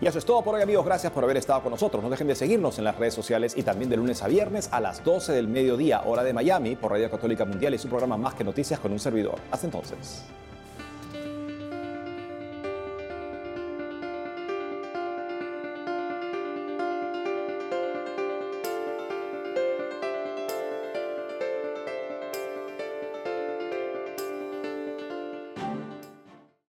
Y 0.00 0.06
eso 0.06 0.18
es 0.18 0.24
todo 0.24 0.42
por 0.42 0.54
hoy 0.54 0.62
amigos, 0.62 0.84
gracias 0.84 1.12
por 1.12 1.24
haber 1.24 1.36
estado 1.36 1.62
con 1.62 1.70
nosotros. 1.70 2.02
No 2.02 2.10
dejen 2.10 2.26
de 2.26 2.34
seguirnos 2.34 2.78
en 2.78 2.84
las 2.84 2.96
redes 2.96 3.14
sociales 3.14 3.54
y 3.56 3.62
también 3.62 3.90
de 3.90 3.96
lunes 3.96 4.22
a 4.22 4.28
viernes 4.28 4.68
a 4.72 4.80
las 4.80 5.02
12 5.04 5.32
del 5.32 5.48
mediodía, 5.48 6.02
hora 6.04 6.22
de 6.22 6.32
Miami, 6.32 6.76
por 6.76 6.92
Radio 6.92 7.10
Católica 7.10 7.44
Mundial 7.44 7.74
y 7.74 7.78
su 7.78 7.88
programa 7.88 8.16
Más 8.16 8.34
que 8.34 8.44
Noticias 8.44 8.80
con 8.80 8.92
un 8.92 8.98
servidor. 8.98 9.36
Hasta 9.50 9.66
entonces. 9.66 10.24